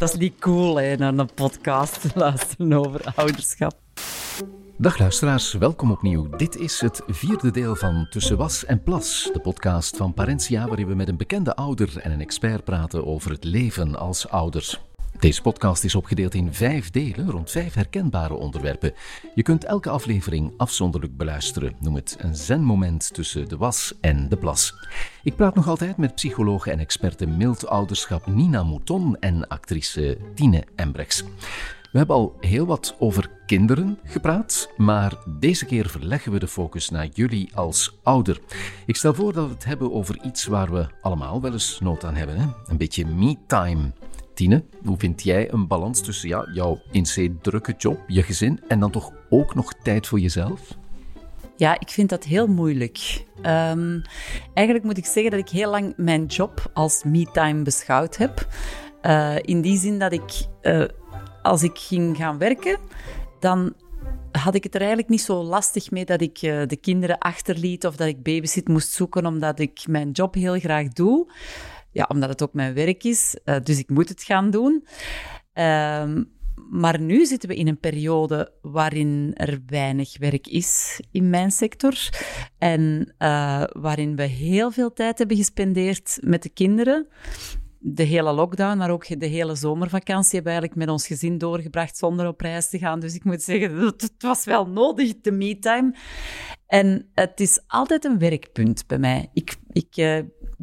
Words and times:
Dat 0.00 0.08
is 0.12 0.18
niet 0.18 0.38
cool, 0.38 0.76
hè, 0.76 0.96
naar 0.96 1.18
een 1.18 1.34
podcast 1.34 2.00
te 2.00 2.10
luisteren 2.14 2.72
over 2.72 3.12
ouderschap. 3.14 3.74
Dag 4.76 4.98
luisteraars, 4.98 5.52
welkom 5.52 5.90
opnieuw. 5.90 6.28
Dit 6.36 6.56
is 6.56 6.80
het 6.80 7.02
vierde 7.06 7.50
deel 7.50 7.76
van 7.76 8.06
Tussen 8.10 8.36
Was 8.36 8.64
en 8.64 8.82
Plas, 8.82 9.30
de 9.32 9.40
podcast 9.40 9.96
van 9.96 10.14
Parentia, 10.14 10.66
waarin 10.66 10.86
we 10.86 10.94
met 10.94 11.08
een 11.08 11.16
bekende 11.16 11.56
ouder 11.56 11.98
en 11.98 12.10
een 12.10 12.20
expert 12.20 12.64
praten 12.64 13.06
over 13.06 13.30
het 13.30 13.44
leven 13.44 13.98
als 13.98 14.28
ouder. 14.28 14.80
Deze 15.20 15.42
podcast 15.42 15.84
is 15.84 15.94
opgedeeld 15.94 16.34
in 16.34 16.54
vijf 16.54 16.90
delen 16.90 17.30
rond 17.30 17.50
vijf 17.50 17.74
herkenbare 17.74 18.34
onderwerpen. 18.34 18.92
Je 19.34 19.42
kunt 19.42 19.64
elke 19.64 19.90
aflevering 19.90 20.52
afzonderlijk 20.56 21.16
beluisteren. 21.16 21.74
Noem 21.80 21.94
het 21.94 22.16
een 22.18 22.36
zenmoment 22.36 23.14
tussen 23.14 23.48
de 23.48 23.56
was 23.56 23.94
en 24.00 24.28
de 24.28 24.36
plas. 24.36 24.74
Ik 25.22 25.36
praat 25.36 25.54
nog 25.54 25.68
altijd 25.68 25.96
met 25.96 26.14
psychologe 26.14 26.70
en 26.70 26.78
experte 26.78 27.26
mild 27.26 27.66
ouderschap 27.66 28.26
Nina 28.26 28.62
Mouton 28.62 29.16
en 29.18 29.48
actrice 29.48 30.18
Tine 30.34 30.64
Embrechts. 30.76 31.24
We 31.92 31.98
hebben 31.98 32.16
al 32.16 32.36
heel 32.40 32.66
wat 32.66 32.96
over 32.98 33.30
kinderen 33.46 33.98
gepraat, 34.04 34.70
maar 34.76 35.14
deze 35.26 35.64
keer 35.64 35.88
verleggen 35.88 36.32
we 36.32 36.38
de 36.38 36.48
focus 36.48 36.90
naar 36.90 37.06
jullie 37.06 37.50
als 37.54 37.98
ouder. 38.02 38.40
Ik 38.86 38.96
stel 38.96 39.14
voor 39.14 39.32
dat 39.32 39.46
we 39.46 39.54
het 39.54 39.64
hebben 39.64 39.92
over 39.92 40.18
iets 40.24 40.46
waar 40.46 40.72
we 40.72 40.86
allemaal 41.00 41.40
wel 41.40 41.52
eens 41.52 41.80
nood 41.80 42.04
aan 42.04 42.14
hebben: 42.14 42.36
hè? 42.36 42.46
een 42.66 42.76
beetje 42.76 43.06
me-time. 43.06 43.92
Hoe 44.84 44.98
vind 44.98 45.22
jij 45.22 45.52
een 45.52 45.66
balans 45.66 46.00
tussen 46.00 46.28
ja, 46.28 46.48
jouw 46.52 46.80
in 46.90 47.02
C 47.02 47.42
drukke 47.42 47.74
job, 47.78 48.00
je 48.06 48.22
gezin 48.22 48.60
en 48.68 48.80
dan 48.80 48.90
toch 48.90 49.12
ook 49.28 49.54
nog 49.54 49.72
tijd 49.82 50.06
voor 50.06 50.20
jezelf? 50.20 50.60
Ja, 51.56 51.80
ik 51.80 51.88
vind 51.88 52.08
dat 52.08 52.24
heel 52.24 52.46
moeilijk. 52.46 53.24
Um, 53.36 54.02
eigenlijk 54.54 54.86
moet 54.86 54.98
ik 54.98 55.04
zeggen 55.04 55.30
dat 55.30 55.40
ik 55.40 55.48
heel 55.48 55.70
lang 55.70 55.92
mijn 55.96 56.26
job 56.26 56.70
als 56.74 57.04
me-time 57.04 57.62
beschouwd 57.62 58.16
heb. 58.16 58.46
Uh, 59.02 59.36
in 59.40 59.60
die 59.60 59.78
zin 59.78 59.98
dat 59.98 60.12
ik, 60.12 60.46
uh, 60.62 60.84
als 61.42 61.62
ik 61.62 61.78
ging 61.78 62.16
gaan 62.16 62.38
werken, 62.38 62.78
dan 63.40 63.74
had 64.32 64.54
ik 64.54 64.64
het 64.64 64.74
er 64.74 64.80
eigenlijk 64.80 65.10
niet 65.10 65.22
zo 65.22 65.42
lastig 65.42 65.90
mee 65.90 66.04
dat 66.04 66.20
ik 66.20 66.42
uh, 66.42 66.66
de 66.66 66.76
kinderen 66.76 67.18
achterliet 67.18 67.86
of 67.86 67.96
dat 67.96 68.08
ik 68.08 68.22
babysit 68.22 68.68
moest 68.68 68.92
zoeken, 68.92 69.26
omdat 69.26 69.58
ik 69.58 69.86
mijn 69.86 70.10
job 70.10 70.34
heel 70.34 70.58
graag 70.58 70.88
doe. 70.88 71.32
Ja, 71.92 72.06
omdat 72.08 72.28
het 72.28 72.42
ook 72.42 72.54
mijn 72.54 72.74
werk 72.74 73.04
is, 73.04 73.36
uh, 73.44 73.56
dus 73.62 73.78
ik 73.78 73.88
moet 73.88 74.08
het 74.08 74.22
gaan 74.22 74.50
doen. 74.50 74.84
Uh, 75.54 76.22
maar 76.70 77.00
nu 77.00 77.26
zitten 77.26 77.48
we 77.48 77.54
in 77.54 77.68
een 77.68 77.80
periode 77.80 78.52
waarin 78.62 79.30
er 79.34 79.60
weinig 79.66 80.18
werk 80.18 80.46
is 80.46 81.00
in 81.10 81.30
mijn 81.30 81.50
sector. 81.50 81.94
En 82.58 83.14
uh, 83.18 83.62
waarin 83.72 84.16
we 84.16 84.22
heel 84.22 84.70
veel 84.70 84.92
tijd 84.92 85.18
hebben 85.18 85.36
gespendeerd 85.36 86.18
met 86.20 86.42
de 86.42 86.48
kinderen. 86.48 87.06
De 87.78 88.02
hele 88.02 88.32
lockdown, 88.32 88.76
maar 88.76 88.90
ook 88.90 89.20
de 89.20 89.26
hele 89.26 89.54
zomervakantie 89.54 90.34
hebben 90.34 90.52
we 90.52 90.58
eigenlijk 90.58 90.86
met 90.86 90.88
ons 90.88 91.06
gezin 91.06 91.38
doorgebracht 91.38 91.96
zonder 91.96 92.26
op 92.26 92.40
reis 92.40 92.68
te 92.68 92.78
gaan. 92.78 93.00
Dus 93.00 93.14
ik 93.14 93.24
moet 93.24 93.42
zeggen, 93.42 93.76
het 93.86 94.14
was 94.18 94.44
wel 94.44 94.66
nodig, 94.66 95.20
de 95.20 95.32
me-time. 95.32 95.94
En 96.66 97.10
het 97.14 97.40
is 97.40 97.60
altijd 97.66 98.04
een 98.04 98.18
werkpunt 98.18 98.86
bij 98.86 98.98
mij. 98.98 99.30
Ik, 99.32 99.56
ik 99.72 99.96
uh, 99.96 100.18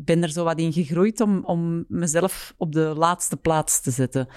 ben 0.05 0.23
er 0.23 0.29
zo 0.29 0.43
wat 0.43 0.59
in 0.59 0.73
gegroeid 0.73 1.21
om, 1.21 1.43
om 1.45 1.85
mezelf 1.87 2.53
op 2.57 2.73
de 2.73 2.93
laatste 2.97 3.37
plaats 3.37 3.81
te 3.81 3.91
zetten. 3.91 4.27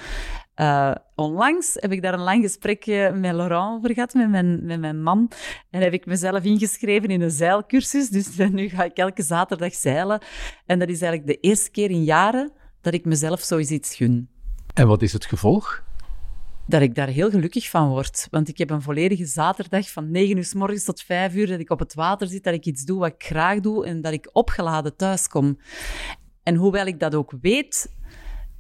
Uh, 0.57 0.95
onlangs 1.15 1.75
heb 1.75 1.93
ik 1.93 2.03
daar 2.03 2.15
een 2.15 2.21
lang 2.21 2.43
gesprek 2.43 2.87
met 3.15 3.35
Laurent 3.35 3.77
over 3.77 3.95
gehad, 3.95 4.15
met 4.15 4.31
mijn, 4.31 4.65
met 4.65 4.81
mijn 4.81 5.03
man. 5.03 5.31
En 5.71 5.83
heb 5.83 5.93
ik 5.93 6.07
mezelf 6.07 6.45
ingeschreven 6.45 7.09
in 7.09 7.21
een 7.21 7.31
zeilcursus. 7.31 8.09
Dus 8.09 8.37
nu 8.51 8.69
ga 8.69 8.85
ik 8.85 8.97
elke 8.97 9.23
zaterdag 9.23 9.75
zeilen. 9.75 10.21
En 10.67 10.79
dat 10.79 10.89
is 10.89 11.03
eigenlijk 11.03 11.33
de 11.33 11.49
eerste 11.49 11.71
keer 11.71 11.91
in 11.91 12.05
jaren 12.05 12.53
dat 12.81 12.95
ik 12.95 13.05
mezelf 13.05 13.41
zoiets 13.41 13.97
gun. 13.97 14.29
En 14.75 14.87
wat 14.87 15.03
is 15.03 15.13
het 15.13 15.25
gevolg? 15.25 15.83
Dat 16.71 16.81
ik 16.83 16.95
daar 16.95 17.09
heel 17.09 17.31
gelukkig 17.31 17.71
van 17.71 17.89
word. 17.89 18.27
Want 18.31 18.49
ik 18.49 18.59
heb 18.59 18.71
een 18.71 18.83
volledige 18.83 19.27
zaterdag 19.27 19.91
van 19.91 20.11
9 20.11 20.37
uur 20.37 20.45
s 20.45 20.55
morgens 20.55 20.85
tot 20.85 21.03
5 21.03 21.35
uur 21.35 21.47
dat 21.47 21.61
ik 21.61 21.71
op 21.71 21.79
het 21.79 21.95
water 21.95 22.27
zit, 22.27 22.45
dat 22.45 22.55
ik 22.55 22.65
iets 22.65 22.85
doe 22.85 22.99
wat 22.99 23.13
ik 23.13 23.25
graag 23.25 23.61
doe 23.61 23.87
en 23.87 24.01
dat 24.01 24.13
ik 24.13 24.31
opgeladen 24.33 24.97
thuis 24.97 25.29
kom. 25.29 25.59
En 26.43 26.55
hoewel 26.55 26.87
ik 26.87 27.01
dat 27.01 27.15
ook 27.15 27.33
weet, 27.41 27.95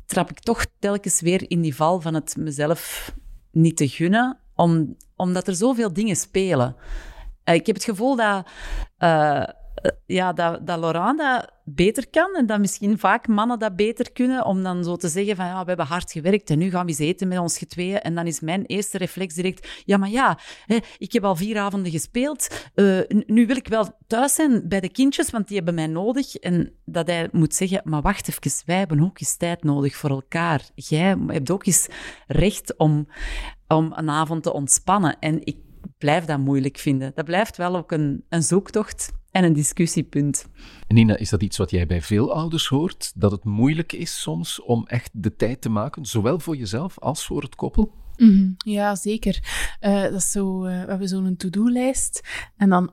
trap 0.06 0.30
ik 0.30 0.38
toch 0.38 0.66
telkens 0.78 1.20
weer 1.20 1.50
in 1.50 1.60
die 1.60 1.74
val 1.74 2.00
van 2.00 2.14
het 2.14 2.36
mezelf 2.36 3.14
niet 3.52 3.76
te 3.76 3.88
gunnen, 3.88 4.38
om, 4.54 4.96
omdat 5.16 5.48
er 5.48 5.54
zoveel 5.54 5.92
dingen 5.92 6.16
spelen. 6.16 6.76
Uh, 7.44 7.54
ik 7.54 7.66
heb 7.66 7.74
het 7.74 7.84
gevoel 7.84 8.16
dat, 8.16 8.46
uh, 8.98 9.44
ja, 10.06 10.32
dat, 10.32 10.66
dat 10.66 10.78
Laurent 10.78 11.18
dat 11.18 11.50
beter 11.64 12.10
kan 12.10 12.34
en 12.34 12.46
dat 12.46 12.58
misschien 12.58 12.98
vaak 12.98 13.28
mannen 13.28 13.58
dat 13.58 13.76
beter 13.76 14.12
kunnen, 14.12 14.44
om 14.44 14.62
dan 14.62 14.84
zo 14.84 14.96
te 14.96 15.08
zeggen 15.08 15.36
van 15.36 15.46
ja, 15.46 15.60
we 15.60 15.68
hebben 15.68 15.86
hard 15.86 16.12
gewerkt 16.12 16.50
en 16.50 16.58
nu 16.58 16.70
gaan 16.70 16.84
we 16.84 16.90
eens 16.90 16.98
eten 16.98 17.28
met 17.28 17.38
ons 17.38 17.58
getweeën. 17.58 18.00
En 18.00 18.14
dan 18.14 18.26
is 18.26 18.40
mijn 18.40 18.66
eerste 18.66 18.98
reflex 18.98 19.34
direct, 19.34 19.82
ja, 19.84 19.96
maar 19.96 20.08
ja, 20.08 20.38
ik 20.98 21.12
heb 21.12 21.24
al 21.24 21.36
vier 21.36 21.58
avonden 21.58 21.92
gespeeld, 21.92 22.68
uh, 22.74 23.00
nu 23.26 23.46
wil 23.46 23.56
ik 23.56 23.68
wel 23.68 23.98
thuis 24.06 24.34
zijn 24.34 24.68
bij 24.68 24.80
de 24.80 24.88
kindjes, 24.88 25.30
want 25.30 25.46
die 25.48 25.56
hebben 25.56 25.74
mij 25.74 25.86
nodig. 25.86 26.34
En 26.34 26.72
dat 26.84 27.06
hij 27.06 27.28
moet 27.32 27.54
zeggen, 27.54 27.80
maar 27.84 28.02
wacht 28.02 28.28
even, 28.28 28.62
wij 28.66 28.78
hebben 28.78 29.00
ook 29.00 29.20
eens 29.20 29.36
tijd 29.36 29.64
nodig 29.64 29.96
voor 29.96 30.10
elkaar. 30.10 30.62
Jij 30.74 31.16
hebt 31.26 31.50
ook 31.50 31.66
eens 31.66 31.88
recht 32.26 32.76
om, 32.76 33.08
om 33.68 33.92
een 33.94 34.10
avond 34.10 34.42
te 34.42 34.52
ontspannen. 34.52 35.18
En 35.18 35.46
ik 35.46 35.56
blijf 35.98 36.24
dat 36.24 36.38
moeilijk 36.38 36.78
vinden. 36.78 37.12
Dat 37.14 37.24
blijft 37.24 37.56
wel 37.56 37.76
ook 37.76 37.92
een, 37.92 38.24
een 38.28 38.42
zoektocht 38.42 39.12
en 39.30 39.44
een 39.44 39.52
discussiepunt. 39.52 40.46
Nina, 40.88 41.16
is 41.16 41.30
dat 41.30 41.42
iets 41.42 41.56
wat 41.56 41.70
jij 41.70 41.86
bij 41.86 42.02
veel 42.02 42.34
ouders 42.34 42.66
hoort? 42.66 43.12
Dat 43.14 43.30
het 43.30 43.44
moeilijk 43.44 43.92
is 43.92 44.20
soms 44.20 44.60
om 44.62 44.86
echt 44.86 45.10
de 45.12 45.36
tijd 45.36 45.60
te 45.60 45.68
maken, 45.68 46.06
zowel 46.06 46.38
voor 46.38 46.56
jezelf 46.56 46.98
als 46.98 47.26
voor 47.26 47.42
het 47.42 47.54
koppel? 47.54 47.92
Mm 48.16 48.28
-hmm. 48.28 48.54
Ja, 48.56 48.94
zeker. 48.94 49.40
Uh, 49.80 50.02
dat 50.02 50.12
is 50.12 50.30
zo, 50.30 50.64
uh, 50.64 50.70
we 50.70 50.90
hebben 50.90 51.08
zo'n 51.08 51.36
to-do-lijst. 51.36 52.20
En 52.56 52.68
dan, 52.68 52.92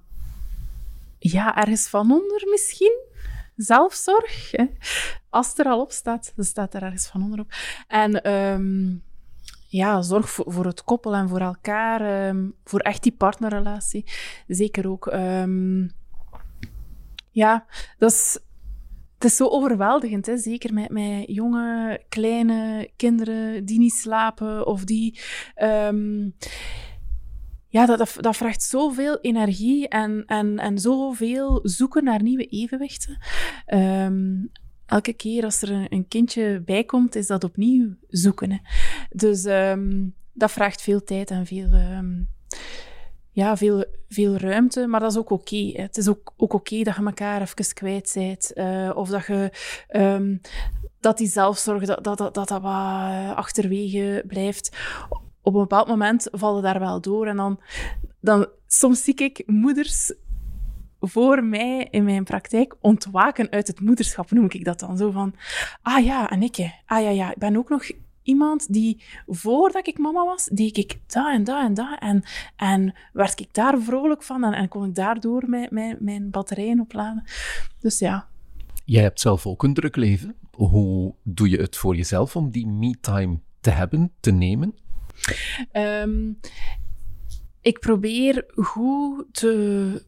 ja, 1.20 1.58
ergens 1.58 1.88
van 1.88 2.12
onder 2.12 2.48
misschien. 2.50 3.06
Zelfzorg. 3.56 4.52
Hè? 4.52 4.66
Als 5.30 5.50
het 5.50 5.60
er 5.60 5.66
al 5.66 5.82
op 5.82 5.92
staat, 5.92 6.34
dan 6.36 6.46
staat 6.46 6.74
er 6.74 6.84
ergens 6.84 7.08
van 7.08 7.24
onder 7.24 7.40
op. 7.40 7.52
En 7.88 8.32
um, 8.34 9.04
ja, 9.68 10.02
zorg 10.02 10.30
voor, 10.30 10.46
voor, 10.48 10.66
het 10.66 10.84
koppel 10.84 11.16
en 11.16 11.30
voor 11.30 11.40
elkaar. 11.40 12.28
Um, 12.28 12.54
voor 12.64 12.80
echt 12.80 13.04
die 13.04 13.12
partnerrelatie. 13.12 14.06
Zeker 14.48 14.90
ook. 14.90 15.06
Um, 15.06 15.92
ja, 17.38 17.66
dat 17.98 18.12
is, 18.12 18.40
het 19.14 19.24
is 19.24 19.36
zo 19.36 19.48
overweldigend, 19.48 20.26
hè? 20.26 20.38
zeker 20.38 20.74
met, 20.74 20.90
met 20.90 21.24
jonge, 21.28 22.02
kleine 22.10 22.92
kinderen 22.96 23.66
die 23.66 23.80
niet 23.80 23.94
slapen 23.94 24.68
of 24.68 24.84
die. 24.84 25.20
Um, 25.64 26.36
ja, 27.68 27.86
dat, 27.86 28.18
dat, 28.20 28.38
vraagt 28.38 28.64
zoveel 28.64 29.20
energie 29.22 29.88
en, 29.88 30.24
en, 30.26 30.60
en 30.60 30.78
zoveel 30.78 31.60
zoeken 31.64 32.04
naar 32.04 32.22
nieuwe 32.22 32.46
evenwichten. 32.46 33.18
Um, 33.74 34.52
elke 34.86 35.14
keer 35.14 35.44
als 35.44 35.62
er 35.62 35.86
een, 35.90 36.08
kindje 36.08 36.62
bij 36.66 36.84
komt, 36.84 37.16
is 37.16 37.28
dat 37.28 37.44
opnieuw 37.44 37.96
zoeken. 38.08 38.62
Dus 39.10 39.46
um, 39.46 40.16
dat 40.34 40.52
vraagt 40.52 40.82
veel 40.82 41.04
tijd 41.04 41.32
en 41.32 41.46
veel 41.46 41.70
ja, 43.38 43.58
veel, 43.58 43.86
veel 44.10 44.36
ruimte, 44.36 44.88
maar 44.88 45.00
dat 45.00 45.12
is 45.12 45.18
ook 45.18 45.30
oké. 45.30 45.72
Het 45.74 45.98
is 45.98 46.08
ook, 46.08 46.34
ook 46.38 46.54
oké 46.54 46.84
dat 46.84 46.96
je 46.96 47.04
elkaar 47.06 47.42
even 47.42 47.74
kwijt 47.74 48.12
bent. 48.14 48.52
Uh, 48.56 48.92
of 48.96 49.10
dat 49.10 49.26
je... 49.26 49.52
Um, 49.92 50.42
dat 51.00 51.18
die 51.18 51.28
zelfzorg, 51.28 51.86
dat 51.86 52.04
dat, 52.04 52.18
dat, 52.18 52.34
dat, 52.34 52.48
dat 52.48 52.62
wat 52.62 53.36
achterwege 53.36 54.24
blijft. 54.28 54.78
Op 55.42 55.54
een 55.54 55.60
bepaald 55.60 55.88
moment 55.88 56.28
vallen 56.32 56.64
daar 56.64 56.80
wel 56.80 57.02
door. 57.02 57.28
En 57.28 57.36
dan, 57.36 57.60
dan 58.20 58.48
soms 58.68 59.04
zie 59.04 59.16
ik 59.16 59.44
moeders 59.46 60.14
voor 61.00 61.44
mij 61.44 61.88
in 61.92 62.04
mijn 62.04 62.24
praktijk 62.24 62.76
ontwaken 62.80 63.52
uit 63.52 63.68
het 63.68 63.80
moederschap, 63.80 64.32
noem 64.32 64.46
ik 64.50 64.66
dat 64.66 64.80
dan. 64.80 64.98
Zo 64.98 65.12
van, 65.12 65.36
ah 65.82 66.06
ja, 66.06 66.30
en 66.30 66.42
ik, 66.42 66.58
ah 66.86 67.04
ja, 67.04 67.10
ja, 67.10 67.32
ik 67.32 67.38
ben 67.38 67.58
ook 67.58 67.70
nog 67.70 67.84
iemand 68.28 68.74
die, 68.74 69.02
voordat 69.28 69.88
ik 69.88 69.98
mama 69.98 70.26
was, 70.26 70.46
deed 70.46 70.78
ik 70.78 71.00
dat 71.06 71.34
en 71.34 71.44
dat 71.44 71.64
en 71.64 71.74
dat. 71.74 72.00
En, 72.00 72.24
en 72.56 72.94
werd 73.14 73.40
ik 73.40 73.54
daar 73.54 73.82
vrolijk 73.82 74.24
van 74.24 74.44
en, 74.44 74.54
en 74.54 74.68
kon 74.68 74.86
ik 74.86 74.96
daardoor 74.96 75.44
mijn, 75.50 75.68
mijn, 75.72 75.98
mijn 76.00 76.30
batterijen 76.30 76.80
opladen. 76.80 77.24
Dus 77.80 78.00
ja. 78.00 78.28
Jij 78.86 79.02
hebt 79.02 79.20
zelf 79.20 79.46
ook 79.46 79.64
een 79.64 79.74
druk 79.74 79.96
leven. 79.96 80.36
Hoe 80.52 81.14
doe 81.24 81.50
je 81.50 81.58
het 81.58 81.78
voor 81.78 81.96
jezelf 81.96 82.36
om 82.36 82.52
die 82.52 82.68
me-time 82.68 83.40
te 83.62 83.70
hebben, 83.70 84.12
te 84.20 84.32
nemen? 84.32 84.76
Um, 85.74 86.40
ik 87.62 87.80
probeer 87.80 88.46
goed 88.56 89.26
te 89.32 90.06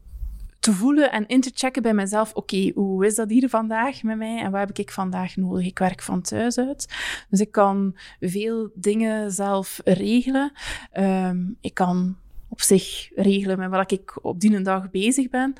te 0.60 0.72
voelen 0.72 1.12
en 1.12 1.26
in 1.26 1.40
te 1.40 1.50
checken 1.54 1.82
bij 1.82 1.94
mezelf. 1.94 2.34
Oké, 2.34 2.72
hoe 2.74 3.06
is 3.06 3.14
dat 3.14 3.30
hier 3.30 3.48
vandaag 3.48 4.02
met 4.02 4.16
mij 4.16 4.38
en 4.38 4.50
wat 4.50 4.60
heb 4.60 4.78
ik 4.78 4.90
vandaag 4.90 5.36
nodig? 5.36 5.66
Ik 5.66 5.78
werk 5.78 6.02
van 6.02 6.22
thuis 6.22 6.58
uit, 6.58 6.88
dus 7.28 7.40
ik 7.40 7.52
kan 7.52 7.96
veel 8.20 8.70
dingen 8.74 9.30
zelf 9.32 9.80
regelen. 9.84 10.52
Um, 10.98 11.56
ik 11.60 11.74
kan 11.74 12.16
zich 12.62 13.10
regelen 13.14 13.58
met 13.58 13.70
wat 13.70 13.92
ik 13.92 14.24
op 14.24 14.40
die 14.40 14.62
dag 14.62 14.90
bezig 14.90 15.28
ben. 15.28 15.52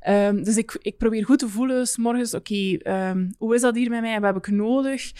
Ehm, 0.00 0.42
dus 0.42 0.56
ik, 0.56 0.78
ik 0.80 0.98
probeer 0.98 1.24
goed 1.24 1.38
te 1.38 1.48
voelen, 1.48 1.86
s 1.86 1.96
morgens, 1.96 2.34
oké, 2.34 2.76
ehm, 2.76 3.30
hoe 3.38 3.54
is 3.54 3.60
dat 3.60 3.74
hier 3.74 3.90
met 3.90 4.00
mij? 4.00 4.20
Wat 4.20 4.34
heb 4.34 4.46
ik 4.46 4.54
nodig? 4.54 5.12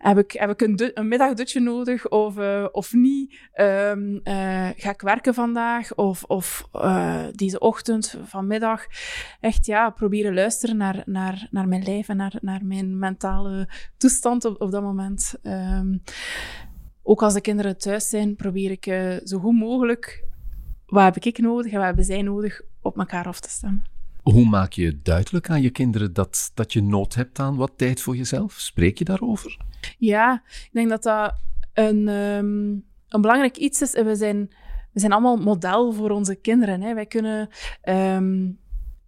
Heb 0.00 0.18
ik, 0.18 0.32
heb 0.32 0.50
ik 0.50 0.60
een, 0.60 0.90
een 0.94 1.08
middagdutje 1.08 1.60
nodig 1.60 2.08
of, 2.08 2.38
uh, 2.38 2.66
of 2.72 2.92
niet? 2.92 3.38
Um, 3.54 4.20
uh, 4.24 4.68
ga 4.76 4.90
ik 4.90 5.00
werken 5.00 5.34
vandaag 5.34 5.94
of, 5.94 6.24
of 6.24 6.68
uh, 6.72 7.24
deze 7.32 7.58
ochtend, 7.58 8.18
vanmiddag? 8.24 8.86
Echt 9.40 9.66
ja, 9.66 9.90
proberen 9.90 10.34
luisteren 10.34 10.76
naar, 10.76 11.02
naar, 11.06 11.48
naar 11.50 11.68
mijn 11.68 11.82
lijf 11.82 12.08
en 12.08 12.16
naar, 12.16 12.38
naar 12.40 12.64
mijn 12.64 12.98
mentale 12.98 13.68
toestand 13.96 14.44
op, 14.44 14.60
op 14.60 14.70
dat 14.70 14.82
moment. 14.82 15.34
Ook 17.02 17.22
als 17.22 17.34
de 17.34 17.40
kinderen 17.40 17.78
thuis 17.78 18.08
zijn, 18.08 18.36
probeer 18.36 18.70
ik 18.70 18.84
zo 19.24 19.38
goed 19.38 19.58
mogelijk 19.58 20.28
wat 20.90 21.02
heb 21.02 21.24
ik 21.24 21.38
nodig 21.38 21.72
en 21.72 21.76
wat 21.76 21.86
hebben 21.86 22.04
zij 22.04 22.22
nodig 22.22 22.62
op 22.82 22.98
elkaar 22.98 23.26
af 23.26 23.40
te 23.40 23.50
stemmen. 23.50 23.82
Hoe 24.22 24.48
maak 24.48 24.72
je 24.72 25.00
duidelijk 25.02 25.50
aan 25.50 25.62
je 25.62 25.70
kinderen 25.70 26.12
dat, 26.12 26.50
dat 26.54 26.72
je 26.72 26.82
nood 26.82 27.14
hebt 27.14 27.38
aan 27.38 27.56
wat 27.56 27.72
tijd 27.76 28.00
voor 28.00 28.16
jezelf? 28.16 28.52
Spreek 28.52 28.98
je 28.98 29.04
daarover? 29.04 29.58
Ja, 29.98 30.42
ik 30.46 30.70
denk 30.72 30.88
dat 30.88 31.02
dat 31.02 31.34
een, 31.72 32.08
um, 32.08 32.84
een 33.08 33.20
belangrijk 33.20 33.56
iets 33.56 33.82
is. 33.82 33.92
We 33.92 34.16
zijn, 34.16 34.50
we 34.92 35.00
zijn 35.00 35.12
allemaal 35.12 35.36
model 35.36 35.92
voor 35.92 36.10
onze 36.10 36.34
kinderen. 36.34 36.80
Hè. 36.80 36.94
Wij 36.94 37.06
kunnen 37.06 37.48
um, 37.88 38.58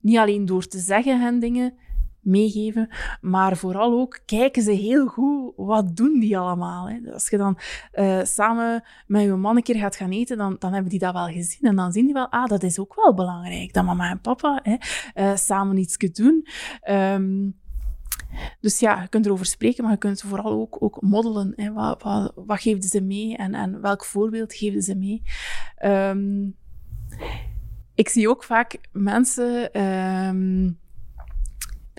niet 0.01 0.19
alleen 0.19 0.47
door 0.47 0.67
te 0.67 0.79
zeggen 0.79 1.21
hen 1.21 1.39
dingen 1.39 1.75
meegeven, 2.23 2.89
maar 3.21 3.57
vooral 3.57 3.93
ook 3.93 4.21
kijken 4.25 4.63
ze 4.63 4.71
heel 4.71 5.07
goed 5.07 5.53
wat 5.57 5.97
doen 5.97 6.21
die 6.21 6.39
allemaal. 6.39 6.89
Hè. 6.89 7.13
Als 7.13 7.29
je 7.29 7.37
dan 7.37 7.59
uh, 7.95 8.21
samen 8.23 8.85
met 9.07 9.23
je 9.23 9.35
man 9.35 9.57
een 9.57 9.63
keer 9.63 9.77
gaat 9.77 9.97
gaan 9.97 10.11
eten, 10.11 10.37
dan, 10.37 10.57
dan 10.59 10.73
hebben 10.73 10.91
die 10.91 10.99
dat 10.99 11.13
wel 11.13 11.27
gezien 11.27 11.69
en 11.69 11.77
dan 11.77 11.93
zien 11.93 12.05
die 12.05 12.15
wel, 12.15 12.31
ah, 12.31 12.47
dat 12.47 12.63
is 12.63 12.79
ook 12.79 12.95
wel 12.95 13.15
belangrijk, 13.15 13.73
dat 13.73 13.85
mama 13.85 14.11
en 14.11 14.21
papa 14.21 14.61
hè, 14.63 14.77
uh, 15.15 15.37
samen 15.37 15.77
iets 15.77 15.97
doen. 15.97 16.47
Um, 16.91 17.61
dus 18.61 18.79
ja, 18.79 19.03
je 19.03 19.09
kunt 19.09 19.27
erover 19.27 19.47
spreken, 19.47 19.83
maar 19.83 19.93
je 19.93 19.99
kunt 19.99 20.21
vooral 20.21 20.53
ook, 20.53 20.77
ook 20.83 21.01
moddelen. 21.01 21.53
Hè. 21.57 21.73
Wat, 21.73 22.03
wat, 22.03 22.33
wat 22.35 22.61
geven 22.61 22.83
ze 22.83 23.01
mee 23.01 23.37
en, 23.37 23.55
en 23.55 23.81
welk 23.81 24.05
voorbeeld 24.05 24.55
geven 24.55 24.83
ze 24.83 24.95
mee? 24.95 25.23
Um, 25.85 26.57
ik 27.95 28.09
zie 28.09 28.29
ook 28.29 28.45
vaak 28.45 28.79
mensen, 28.93 29.83
um, 29.83 30.79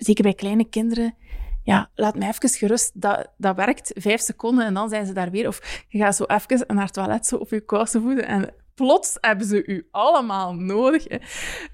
zeker 0.03 0.23
bij 0.23 0.33
kleine 0.33 0.69
kinderen, 0.69 1.15
ja, 1.63 1.89
laat 1.95 2.15
mij 2.15 2.27
even 2.27 2.49
gerust. 2.49 2.91
Dat, 3.01 3.27
dat 3.37 3.55
werkt 3.55 3.91
vijf 3.95 4.21
seconden 4.21 4.65
en 4.65 4.73
dan 4.73 4.89
zijn 4.89 5.05
ze 5.05 5.13
daar 5.13 5.31
weer. 5.31 5.47
Of 5.47 5.85
je 5.87 5.97
gaat 5.97 6.15
zo 6.15 6.23
even 6.23 6.63
naar 6.67 6.83
het 6.83 6.93
toilet 6.93 7.25
zo 7.25 7.35
op 7.35 7.49
je 7.49 7.59
kousen 7.59 8.01
voeden 8.01 8.27
en 8.27 8.53
plots 8.75 9.17
hebben 9.21 9.47
ze 9.47 9.65
u 9.65 9.87
allemaal 9.91 10.53
nodig. 10.53 11.05
Hè. 11.07 11.17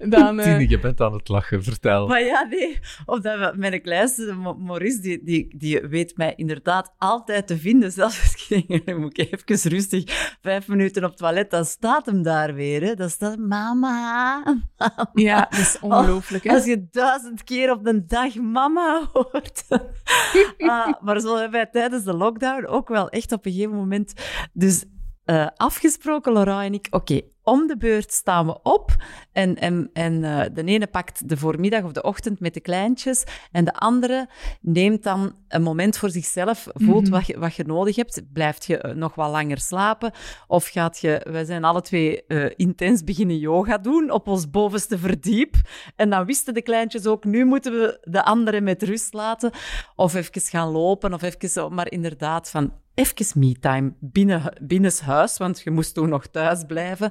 Dan, 0.08 0.38
uh... 0.38 0.44
Tine, 0.58 0.68
je 0.68 0.78
bent 0.78 1.00
aan 1.00 1.12
het 1.12 1.28
lachen, 1.28 1.62
vertel. 1.62 2.06
Maar 2.06 2.22
ja, 2.22 2.42
nee. 2.42 2.78
Of 3.06 3.20
dat 3.20 3.56
mijn 3.56 3.82
kleinste, 3.82 4.34
Maurice, 4.58 5.00
die, 5.00 5.24
die, 5.24 5.56
die 5.56 5.80
weet 5.80 6.16
mij 6.16 6.32
inderdaad 6.36 6.94
altijd 6.98 7.46
te 7.46 7.58
vinden. 7.58 7.92
Zelfs 7.92 8.22
als 8.22 8.48
ik 8.48 8.66
denk, 8.68 8.98
moet 8.98 9.18
ik 9.18 9.30
even 9.32 9.70
rustig 9.70 10.36
vijf 10.40 10.68
minuten 10.68 11.04
op 11.04 11.10
het 11.10 11.18
toilet, 11.18 11.50
dan 11.50 11.64
staat 11.64 12.06
hem 12.06 12.22
daar 12.22 12.54
weer. 12.54 12.82
Hè. 12.82 12.94
Dan 12.94 13.10
staat 13.10 13.38
mama, 13.38 13.80
mama. 13.80 14.58
Ja, 15.12 15.46
dat 15.50 15.58
is 15.58 15.78
ongelooflijk. 15.80 16.48
Als 16.48 16.64
je 16.64 16.86
duizend 16.90 17.44
keer 17.44 17.70
op 17.70 17.84
de 17.84 18.04
dag 18.04 18.34
mama 18.34 19.08
hoort. 19.12 19.64
ah, 20.58 20.92
maar 21.00 21.20
zo 21.20 21.34
hebben 21.34 21.50
wij 21.50 21.66
tijdens 21.66 22.04
de 22.04 22.14
lockdown 22.14 22.66
ook 22.66 22.88
wel 22.88 23.08
echt 23.08 23.32
op 23.32 23.46
een 23.46 23.52
gegeven 23.52 23.76
moment... 23.76 24.12
Dus 24.52 24.84
uh, 25.30 25.46
afgesproken, 25.56 26.32
Laura 26.32 26.64
en 26.64 26.74
ik. 26.74 26.86
Oké, 26.90 27.20
om 27.42 27.66
de 27.66 27.76
beurt 27.76 28.12
staan 28.12 28.46
we 28.46 28.62
op. 28.62 28.96
En, 29.32 29.56
en, 29.56 29.90
en 29.92 30.22
uh, 30.22 30.42
de 30.52 30.64
ene 30.64 30.86
pakt 30.86 31.28
de 31.28 31.36
voormiddag 31.36 31.82
of 31.82 31.92
de 31.92 32.02
ochtend 32.02 32.40
met 32.40 32.54
de 32.54 32.60
kleintjes. 32.60 33.24
En 33.52 33.64
de 33.64 33.74
andere 33.74 34.28
neemt 34.60 35.02
dan 35.02 35.34
een 35.48 35.62
moment 35.62 35.96
voor 35.96 36.10
zichzelf. 36.10 36.66
Voelt 36.74 37.04
mm 37.04 37.10
wat, 37.10 37.26
je, 37.26 37.38
wat 37.38 37.54
je 37.54 37.64
nodig 37.64 37.96
hebt. 37.96 38.22
Blijft 38.32 38.64
je 38.64 38.84
uh, 38.86 38.94
nog 38.94 39.14
wat 39.14 39.30
langer 39.30 39.58
slapen? 39.58 40.12
Of 40.46 40.66
gaat 40.66 40.98
je... 40.98 41.26
Wij 41.30 41.44
zijn 41.44 41.64
alle 41.64 41.80
twee 41.80 42.26
intens 42.56 43.04
beginnen 43.04 43.38
yoga 43.38 43.78
doen 43.78 44.10
op 44.10 44.28
ons 44.28 44.50
bovenste 44.50 44.98
verdiep. 44.98 45.54
En 45.96 46.10
dan 46.10 46.24
wisten 46.24 46.54
de 46.54 46.62
kleintjes 46.62 47.06
ook, 47.06 47.24
nu 47.24 47.44
moeten 47.44 47.72
we 47.72 47.98
de 48.02 48.24
andere 48.24 48.60
met 48.60 48.82
rust 48.82 49.12
laten. 49.12 49.50
Of 49.96 50.14
even 50.14 50.40
gaan 50.40 50.68
lopen. 50.68 51.14
Of 51.14 51.22
even 51.22 51.48
zo. 51.48 51.70
Maar 51.70 51.90
inderdaad, 51.90 52.50
van 52.50 52.72
even 53.00 53.40
me-time 53.40 53.92
binnen, 54.00 54.56
binnenshuis, 54.60 55.36
want 55.36 55.60
je 55.60 55.70
moest 55.70 55.94
toen 55.94 56.08
nog 56.08 56.26
thuis 56.26 56.64
blijven. 56.66 57.10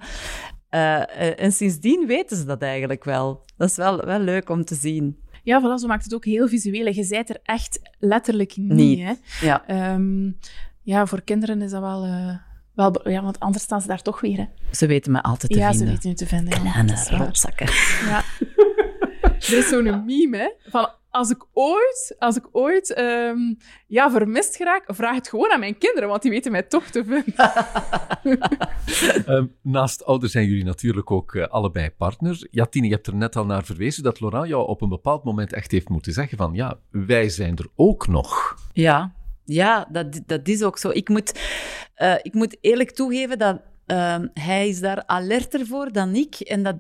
Uh, 0.72 1.42
en 1.42 1.52
sindsdien 1.52 2.08
weten 2.08 2.38
ze 2.38 2.46
dat 2.46 2.62
eigenlijk 2.62 3.04
wel. 3.04 3.46
Dat 3.58 3.70
is 3.70 3.76
wel, 3.76 4.06
wel 4.06 4.20
leuk 4.20 4.50
om 4.50 4.66
te 4.66 4.76
zien. 4.76 5.18
Ja, 5.44 5.62
voilà, 5.62 5.82
zo 5.82 5.88
maakt 5.88 6.04
het 6.04 6.14
ook 6.14 6.26
heel 6.26 6.48
visueel. 6.48 6.88
Je 6.88 7.04
zijt 7.04 7.30
er 7.30 7.40
echt 7.44 7.80
letterlijk 8.00 8.58
niet, 8.58 8.70
niet. 8.70 9.00
Hè? 9.00 9.14
Ja. 9.42 9.94
Um, 9.94 10.38
ja, 10.82 11.06
voor 11.06 11.22
kinderen 11.22 11.62
is 11.62 11.72
dat 11.72 11.82
wel... 11.82 12.06
Uh, 12.06 12.36
wel 12.76 13.10
ja, 13.10 13.24
want 13.24 13.40
anders 13.40 13.64
staan 13.64 13.82
ze 13.82 13.88
daar 13.88 14.02
toch 14.02 14.22
weer. 14.22 14.38
Hè? 14.38 14.46
Ze 14.72 14.88
weten 14.88 15.12
me 15.12 15.22
altijd 15.22 15.52
te 15.52 15.58
ja, 15.58 15.70
vinden. 15.70 15.88
Ja, 15.88 15.94
ze 15.94 15.96
weten 15.96 16.10
nu 16.10 16.16
te 16.16 16.28
vinden. 16.28 16.60
Kleine 16.60 17.26
rotzakken. 17.26 17.70
Ja. 18.06 18.24
er 19.48 19.58
is 19.58 19.68
zo'n 19.68 20.06
meme, 20.06 20.38
hè, 20.38 20.50
van 20.70 20.90
als 21.12 21.30
ik 21.30 21.46
ooit, 21.54 22.16
als 22.20 22.36
ik 22.36 22.48
ooit 22.52 22.98
um, 23.00 23.58
ja, 23.88 24.12
vermist 24.12 24.56
geraak, 24.56 24.84
vraag 24.88 25.16
het 25.16 25.30
gewoon 25.30 25.52
aan 25.52 25.60
mijn 25.60 25.78
kinderen, 25.78 26.10
want 26.10 26.22
die 26.22 26.32
weten 26.32 26.52
mij 26.52 26.64
toch 26.64 26.86
te 26.86 27.04
vinden. 27.06 27.54
um, 29.36 29.56
naast 29.62 30.06
ouders 30.06 30.32
zijn 30.32 30.46
jullie 30.46 30.64
natuurlijk 30.64 31.12
ook 31.12 31.34
uh, 31.34 31.48
allebei 31.48 31.90
partner. 31.90 32.48
Ja, 32.52 32.66
Tine, 32.66 32.88
je 32.88 32.94
hebt 32.94 33.08
er 33.08 33.16
net 33.16 33.36
al 33.36 33.46
naar 33.46 33.64
verwezen 33.64 34.04
dat 34.04 34.20
Laurent 34.20 34.48
jou 34.48 34.68
op 34.68 34.82
een 34.82 34.90
bepaald 34.90 35.24
moment 35.24 35.54
echt 35.54 35.72
heeft 35.72 35.90
moeten 35.90 36.14
zeggen 36.14 36.38
van 36.38 36.54
ja, 36.54 36.80
wij 36.92 37.30
zijn 37.30 37.58
er 37.58 37.68
ook 37.76 38.08
nog. 38.08 38.56
Ja, 38.74 39.14
ja 39.46 39.88
dat, 39.92 40.22
dat 40.26 40.48
is 40.48 40.64
ook 40.64 40.78
zo. 40.78 40.90
Ik 40.90 41.10
moet, 41.10 41.40
uh, 41.98 42.16
ik 42.22 42.34
moet 42.34 42.58
eerlijk 42.62 42.92
toegeven 42.92 43.38
dat 43.38 43.62
uh, 43.88 44.18
hij 44.34 44.70
is 44.70 44.80
daar 44.80 45.04
alerter 45.06 45.66
voor 45.66 45.92
dan 45.92 46.16
ik. 46.16 46.36
En 46.36 46.64
dat, 46.64 46.76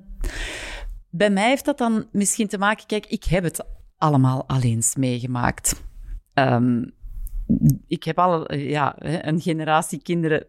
bij 1.09 1.29
mij 1.29 1.47
heeft 1.47 1.65
dat 1.65 1.77
dan 1.77 2.07
misschien 2.11 2.47
te 2.47 2.57
maken... 2.57 2.85
Kijk, 2.85 3.05
ik 3.05 3.23
heb 3.23 3.43
het 3.43 3.65
allemaal 3.99 4.47
alleen 4.47 4.83
meegemaakt. 4.97 5.83
Um, 6.33 6.91
ik 7.87 8.03
heb 8.03 8.19
al 8.19 8.53
ja, 8.53 8.95
een 8.97 9.41
generatie 9.41 10.01
kinderen 10.01 10.47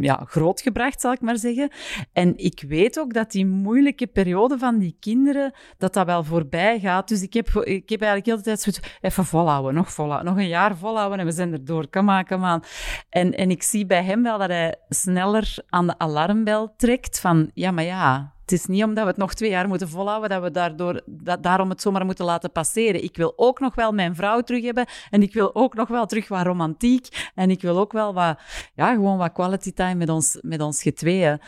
ja, 0.00 0.24
grootgebracht, 0.26 1.00
zal 1.00 1.12
ik 1.12 1.20
maar 1.20 1.38
zeggen. 1.38 1.70
En 2.12 2.36
ik 2.36 2.64
weet 2.68 2.98
ook 2.98 3.14
dat 3.14 3.30
die 3.30 3.46
moeilijke 3.46 4.06
periode 4.06 4.58
van 4.58 4.78
die 4.78 4.96
kinderen, 5.00 5.52
dat 5.78 5.94
dat 5.94 6.06
wel 6.06 6.24
voorbij 6.24 6.80
gaat. 6.80 7.08
Dus 7.08 7.22
ik 7.22 7.32
heb, 7.32 7.48
ik 7.48 7.88
heb 7.88 8.00
eigenlijk 8.00 8.26
heel 8.26 8.36
de 8.36 8.42
tijd 8.42 8.60
zoiets, 8.60 8.98
even 9.00 9.24
volhouden, 9.24 9.74
nog 9.74 9.92
volhouden, 9.92 10.32
nog 10.32 10.42
een 10.42 10.48
jaar 10.48 10.76
volhouden 10.76 11.18
en 11.18 11.24
we 11.24 11.32
zijn 11.32 11.52
erdoor. 11.52 11.88
Kom 11.88 12.10
aan, 12.10 12.24
kom 12.24 12.44
aan. 12.44 12.62
En, 13.08 13.32
en 13.32 13.50
ik 13.50 13.62
zie 13.62 13.86
bij 13.86 14.04
hem 14.04 14.22
wel 14.22 14.38
dat 14.38 14.48
hij 14.48 14.76
sneller 14.88 15.56
aan 15.68 15.86
de 15.86 15.98
alarmbel 15.98 16.74
trekt 16.76 17.20
van, 17.20 17.50
ja, 17.54 17.70
maar 17.70 17.84
ja, 17.84 18.35
het 18.46 18.54
is 18.54 18.66
niet 18.66 18.84
omdat 18.84 19.04
we 19.04 19.10
het 19.10 19.18
nog 19.18 19.34
twee 19.34 19.50
jaar 19.50 19.68
moeten 19.68 19.88
volhouden 19.88 20.30
dat 20.30 20.42
we 20.42 20.50
daardoor, 20.50 21.02
dat, 21.06 21.42
daarom 21.42 21.70
het 21.70 21.80
zomaar 21.80 22.04
moeten 22.04 22.24
laten 22.24 22.52
passeren. 22.52 23.04
Ik 23.04 23.16
wil 23.16 23.32
ook 23.36 23.60
nog 23.60 23.74
wel 23.74 23.92
mijn 23.92 24.14
vrouw 24.14 24.40
terug 24.40 24.64
hebben 24.64 24.86
en 25.10 25.22
ik 25.22 25.32
wil 25.32 25.54
ook 25.54 25.74
nog 25.74 25.88
wel 25.88 26.06
terug 26.06 26.28
wat 26.28 26.46
romantiek 26.46 27.30
en 27.34 27.50
ik 27.50 27.62
wil 27.62 27.78
ook 27.78 27.92
wel 27.92 28.14
wat, 28.14 28.38
ja, 28.74 28.92
gewoon 28.92 29.18
wat 29.18 29.32
quality 29.32 29.72
time 29.72 29.94
met 29.94 30.08
ons, 30.08 30.38
met 30.42 30.60
ons 30.60 30.82
getweeën. 30.82 31.40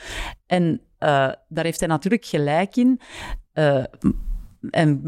En 0.47 0.65
uh, 0.65 0.79
daar 1.49 1.65
heeft 1.65 1.81
hij 1.81 1.89
natuurlijk 1.89 2.25
gelijk 2.25 2.77
in. 2.77 3.01
Uh, 3.55 3.85
en 4.71 5.01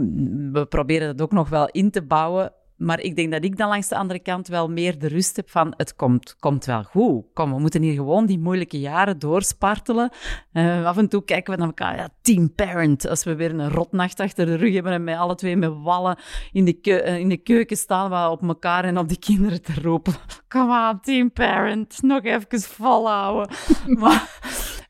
we 0.52 0.66
proberen 0.66 1.06
dat 1.06 1.26
ook 1.26 1.32
nog 1.32 1.48
wel 1.48 1.68
in 1.68 1.90
te 1.90 2.02
bouwen. 2.02 2.52
Maar 2.80 3.00
ik 3.00 3.16
denk 3.16 3.32
dat 3.32 3.44
ik 3.44 3.56
dan 3.56 3.68
langs 3.68 3.88
de 3.88 3.96
andere 3.96 4.18
kant 4.18 4.48
wel 4.48 4.68
meer 4.68 4.98
de 4.98 5.08
rust 5.08 5.36
heb 5.36 5.50
van 5.50 5.74
het 5.76 5.96
komt, 5.96 6.36
komt 6.38 6.64
wel 6.64 6.82
goed. 6.82 7.24
Kom, 7.34 7.52
we 7.52 7.60
moeten 7.60 7.82
hier 7.82 7.94
gewoon 7.94 8.26
die 8.26 8.38
moeilijke 8.38 8.80
jaren 8.80 9.18
doorspartelen. 9.18 10.10
Uh, 10.52 10.86
af 10.86 10.96
en 10.96 11.08
toe 11.08 11.24
kijken 11.24 11.52
we 11.52 11.58
naar 11.58 11.68
elkaar, 11.68 11.96
ja, 11.96 12.08
team 12.22 12.54
parent. 12.54 13.08
Als 13.08 13.24
we 13.24 13.34
weer 13.34 13.50
een 13.50 13.70
rotnacht 13.70 14.20
achter 14.20 14.46
de 14.46 14.54
rug 14.54 14.74
hebben 14.74 14.92
en 14.92 15.04
met 15.04 15.16
alle 15.16 15.34
twee 15.34 15.56
met 15.56 15.72
wallen 15.82 16.18
in 16.52 16.64
de, 16.64 16.72
keu 16.72 16.98
in 16.98 17.28
de 17.28 17.36
keuken 17.36 17.76
staan 17.76 18.10
we 18.10 18.30
op 18.30 18.42
elkaar 18.42 18.84
en 18.84 18.98
op 18.98 19.08
die 19.08 19.18
kinderen 19.18 19.62
te 19.62 19.80
roepen. 19.82 20.14
Kom 20.48 20.70
aan, 20.70 21.00
team 21.00 21.32
parent, 21.32 22.02
nog 22.02 22.22
even 22.22 22.60
volhouden. 22.60 23.56
maar 24.00 24.38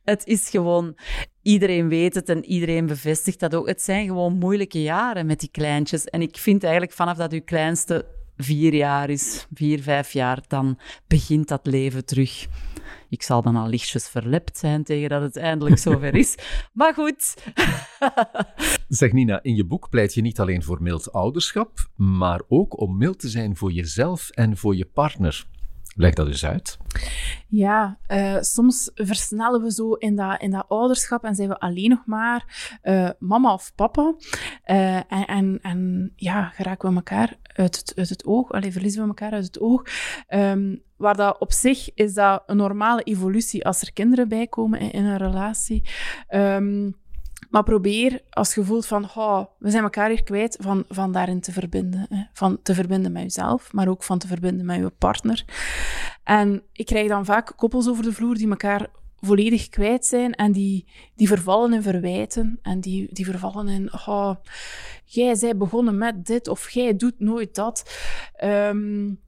het 0.04 0.26
is 0.26 0.50
gewoon, 0.50 0.96
iedereen 1.42 1.88
weet 1.88 2.14
het 2.14 2.28
en 2.28 2.44
iedereen 2.44 2.86
bevestigt 2.86 3.40
dat 3.40 3.54
ook. 3.54 3.66
Het 3.66 3.82
zijn 3.82 4.06
gewoon 4.06 4.38
moeilijke 4.38 4.82
jaren 4.82 5.26
met 5.26 5.40
die 5.40 5.50
kleintjes. 5.50 6.04
En 6.04 6.22
ik 6.22 6.36
vind 6.36 6.62
eigenlijk 6.62 6.92
vanaf 6.92 7.16
dat 7.16 7.32
uw 7.32 7.44
kleinste 7.44 8.06
vier 8.36 8.74
jaar 8.74 9.10
is, 9.10 9.46
vier, 9.54 9.82
vijf 9.82 10.12
jaar, 10.12 10.42
dan 10.48 10.78
begint 11.06 11.48
dat 11.48 11.66
leven 11.66 12.04
terug. 12.04 12.46
Ik 13.08 13.22
zal 13.22 13.42
dan 13.42 13.56
al 13.56 13.68
lichtjes 13.68 14.08
verlept 14.08 14.58
zijn 14.58 14.84
tegen 14.84 15.08
dat 15.08 15.22
het 15.22 15.36
eindelijk 15.36 15.78
zover 15.88 16.14
is. 16.14 16.34
Maar 16.72 16.94
goed. 16.94 17.34
zeg 18.88 19.12
Nina, 19.12 19.42
in 19.42 19.56
je 19.56 19.64
boek 19.64 19.88
pleit 19.88 20.14
je 20.14 20.20
niet 20.20 20.40
alleen 20.40 20.62
voor 20.62 20.82
mild 20.82 21.12
ouderschap, 21.12 21.88
maar 21.96 22.42
ook 22.48 22.80
om 22.80 22.96
mild 22.96 23.18
te 23.18 23.28
zijn 23.28 23.56
voor 23.56 23.72
jezelf 23.72 24.30
en 24.30 24.56
voor 24.56 24.76
je 24.76 24.84
partner. 24.84 25.46
Leg 25.96 26.14
dat 26.14 26.26
eens 26.26 26.46
uit. 26.46 26.78
Ja, 27.48 27.98
uh, 28.08 28.36
soms 28.40 28.90
versnellen 28.94 29.62
we 29.62 29.72
zo 29.72 29.92
in 29.92 30.16
dat, 30.16 30.40
in 30.40 30.50
dat 30.50 30.64
ouderschap 30.68 31.24
en 31.24 31.34
zijn 31.34 31.48
we 31.48 31.58
alleen 31.58 31.88
nog 31.88 32.06
maar 32.06 32.44
uh, 32.82 33.10
mama 33.18 33.52
of 33.52 33.72
papa. 33.74 34.14
Uh, 34.66 35.28
en, 35.30 35.58
en, 35.62 36.12
ja, 36.16 36.48
geraken 36.48 36.88
we 36.88 36.94
elkaar 36.94 37.36
uit 37.42 37.76
het, 37.76 37.92
uit 37.96 38.08
het 38.08 38.26
oog. 38.26 38.52
Allee, 38.52 38.72
verliezen 38.72 39.02
we 39.02 39.08
elkaar 39.08 39.32
uit 39.32 39.44
het 39.44 39.60
oog. 39.60 39.82
Um, 40.28 40.82
waar 40.96 41.16
dat 41.16 41.38
op 41.38 41.52
zich 41.52 41.94
is 41.94 42.14
dat 42.14 42.42
een 42.46 42.56
normale 42.56 43.02
evolutie 43.02 43.66
als 43.66 43.82
er 43.82 43.92
kinderen 43.92 44.28
bij 44.28 44.46
komen 44.46 44.80
in, 44.92 45.04
een 45.04 45.18
relatie. 45.18 45.88
Um, 46.28 46.94
maar 47.48 47.62
probeer, 47.62 48.20
als 48.30 48.54
je 48.54 48.64
voelt 48.64 48.86
van, 48.86 49.04
oh, 49.14 49.44
we 49.58 49.70
zijn 49.70 49.82
elkaar 49.82 50.08
hier 50.08 50.22
kwijt, 50.22 50.56
van, 50.60 50.84
van 50.88 51.12
daarin 51.12 51.40
te 51.40 51.52
verbinden. 51.52 52.06
Hè. 52.08 52.22
Van 52.32 52.58
te 52.62 52.74
verbinden 52.74 53.12
met 53.12 53.22
jezelf, 53.22 53.72
maar 53.72 53.88
ook 53.88 54.02
van 54.02 54.18
te 54.18 54.26
verbinden 54.26 54.66
met 54.66 54.76
je 54.76 54.90
partner. 54.90 55.44
En 56.24 56.62
ik 56.72 56.86
krijg 56.86 57.08
dan 57.08 57.24
vaak 57.24 57.52
koppels 57.56 57.88
over 57.88 58.02
de 58.02 58.12
vloer 58.12 58.34
die 58.34 58.48
elkaar 58.48 58.86
volledig 59.20 59.68
kwijt 59.68 60.06
zijn 60.06 60.34
en 60.34 60.52
die, 60.52 60.86
die 61.14 61.28
vervallen 61.28 61.72
in 61.72 61.82
verwijten 61.82 62.58
en 62.62 62.80
die, 62.80 63.08
die 63.12 63.24
vervallen 63.24 63.68
in, 63.68 63.92
oh, 63.92 64.34
jij 65.04 65.34
zij 65.34 65.56
begonnen 65.56 65.98
met 65.98 66.26
dit 66.26 66.48
of 66.48 66.70
jij 66.70 66.96
doet 66.96 67.20
nooit 67.20 67.54
dat. 67.54 67.98
Um, 68.44 69.20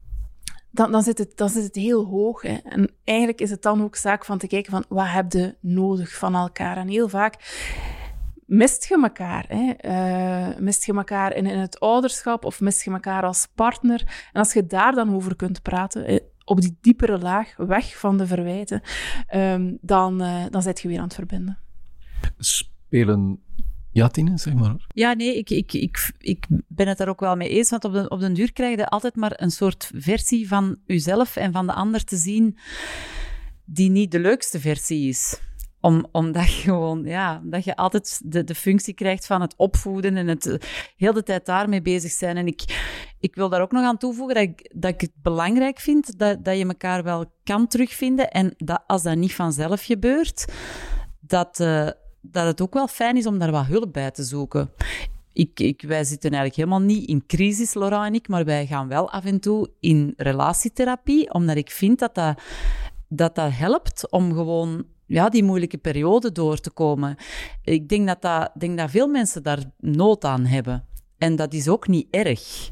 dan, 0.71 0.93
dan, 0.93 1.03
zit 1.03 1.19
het, 1.19 1.37
dan 1.37 1.49
zit 1.49 1.63
het 1.65 1.75
heel 1.75 2.05
hoog. 2.05 2.43
Hè. 2.43 2.57
En 2.65 2.91
eigenlijk 3.05 3.41
is 3.41 3.51
het 3.51 3.63
dan 3.63 3.83
ook 3.83 3.97
zaak 3.97 4.25
van 4.25 4.39
te 4.39 4.47
kijken 4.47 4.73
van 4.73 4.85
wat 4.89 5.09
heb 5.09 5.33
je 5.33 5.57
nodig 5.61 6.15
van 6.15 6.35
elkaar. 6.35 6.77
En 6.77 6.89
heel 6.89 7.09
vaak 7.09 7.35
mist 8.53 8.85
je 8.89 9.01
elkaar? 9.03 9.45
Hè? 9.49 9.73
Uh, 9.81 10.59
mist 10.59 10.85
je 10.85 10.93
elkaar 10.95 11.37
in, 11.37 11.47
in, 11.47 11.59
het 11.59 11.81
ouderschap 11.81 12.45
of 12.45 12.61
mist 12.61 12.85
je 12.85 12.91
elkaar 12.91 13.23
als 13.23 13.49
partner? 13.55 14.29
En 14.33 14.41
als 14.41 14.53
je 14.53 14.67
daar 14.67 14.93
dan 14.93 15.15
over 15.15 15.37
kunt 15.37 15.63
praten, 15.63 16.07
eh, 16.07 16.19
op 16.45 16.61
die 16.61 16.77
diepere 16.81 17.19
laag, 17.19 17.57
weg 17.57 17.99
van 17.99 18.19
de 18.19 18.27
verwijten, 18.27 18.83
um, 19.35 19.79
dan, 19.81 20.23
uh, 20.23 20.45
dan 20.51 20.63
zit 20.63 20.81
je 20.81 20.89
weer 20.89 20.99
aan 20.99 21.05
het 21.05 21.15
verbinden. 21.15 21.59
Spelen 22.39 23.41
ja, 23.93 24.09
Tine, 24.09 24.39
zeg 24.39 24.55
maar. 24.55 24.77
Ja, 24.89 25.13
nee, 25.13 25.39
ik, 25.39 25.51
ik, 25.51 25.73
ik, 25.73 26.13
ik 26.19 26.47
ben 26.69 26.89
het 26.89 26.99
daar 26.99 27.09
ook 27.09 27.21
wel 27.21 27.37
mee 27.37 27.49
eens. 27.49 27.71
Want 27.71 27.85
op, 27.85 27.93
de, 27.93 28.09
op 28.09 28.21
den 28.21 28.35
duur 28.35 28.53
krijg 28.53 28.77
je 28.77 28.89
altijd 28.89 29.17
maar 29.17 29.33
een 29.35 29.51
soort 29.51 29.91
versie 29.95 30.49
van 30.49 30.77
jezelf 30.87 31.37
en 31.37 31.53
van 31.53 31.67
de 31.67 31.73
ander 31.73 32.05
te 32.05 32.17
zien 32.17 32.59
die 33.65 33.91
niet 33.91 34.11
de 34.11 34.21
leukste 34.21 34.61
versie 34.61 35.09
is. 35.09 35.41
Om, 35.83 36.07
omdat 36.13 36.55
je 36.55 36.61
gewoon, 36.61 37.05
ja, 37.05 37.41
dat 37.45 37.65
je 37.65 37.77
altijd 37.77 38.21
de, 38.25 38.45
de 38.45 38.55
functie 38.55 38.95
krijgt 38.95 39.27
van 39.27 39.41
het 39.41 39.55
opvoeden 39.57 40.17
en 40.17 40.29
het 40.29 40.59
heel 40.97 41.13
de 41.13 41.23
tijd 41.23 41.47
daarmee 41.47 41.83
bezig 41.83 42.11
zijn. 42.11 42.37
En 42.37 42.47
ik, 42.47 42.63
ik 43.21 43.35
wil 43.35 43.49
daar 43.49 43.61
ook 43.61 43.73
nog 43.73 43.85
aan 43.85 43.99
toevoegen 43.99 44.35
dat 44.35 44.45
ik, 44.45 44.71
dat 44.75 44.93
ik 44.93 45.01
het 45.01 45.13
belangrijk 45.23 45.79
vind 45.79 46.19
dat, 46.19 46.45
dat 46.45 46.59
je 46.59 46.67
elkaar 46.67 47.03
wel 47.03 47.25
kan 47.45 47.67
terugvinden. 47.67 48.31
En 48.31 48.55
dat 48.57 48.83
als 48.87 49.03
dat 49.03 49.17
niet 49.17 49.35
vanzelf 49.35 49.85
gebeurt, 49.85 50.45
dat, 51.21 51.61
uh, 51.61 51.89
dat 52.21 52.47
het 52.47 52.61
ook 52.61 52.75
wel 52.75 52.89
fijn 52.89 53.17
is 53.17 53.27
om 53.27 53.39
daar 53.39 53.51
wat 53.51 53.67
hulp 53.67 53.93
bij 53.93 54.11
te 54.11 54.23
zoeken. 54.23 54.71
Ik, 55.33 55.61
ik, 55.61 55.83
wij 55.83 56.05
zitten 56.05 56.31
eigenlijk 56.31 56.57
helemaal 56.57 56.89
niet 56.89 57.09
in 57.09 57.27
crisis, 57.27 57.75
Laura 57.75 58.07
en 58.07 58.15
ik, 58.15 58.29
maar 58.29 58.45
wij 58.45 58.67
gaan 58.67 58.89
wel 58.89 59.11
af 59.11 59.25
en 59.25 59.41
toe 59.41 59.71
in 59.81 60.15
relatietherapie, 60.17 61.35
omdat 61.35 61.57
ik 61.57 61.71
vind 61.71 61.99
dat, 61.99 62.15
dat, 62.15 62.37
dat 63.09 63.37
helpt 63.37 64.11
om 64.11 64.33
gewoon 64.33 64.85
ja, 65.13 65.29
die 65.29 65.45
moeilijke 65.45 65.79
periode 65.79 66.33
door 66.33 66.61
te 66.61 66.71
komen. 66.71 67.17
Ik 67.63 67.89
denk 67.89 68.07
dat, 68.07 68.23
dat, 68.23 68.51
denk 68.59 68.79
dat 68.79 68.91
veel 68.91 69.09
mensen 69.09 69.43
daar 69.43 69.59
nood 69.79 70.25
aan 70.25 70.45
hebben. 70.45 70.85
En 71.19 71.37
dat 71.37 71.53
is 71.55 71.69
ook 71.69 71.89
niet 71.89 72.07
erg. 72.11 72.69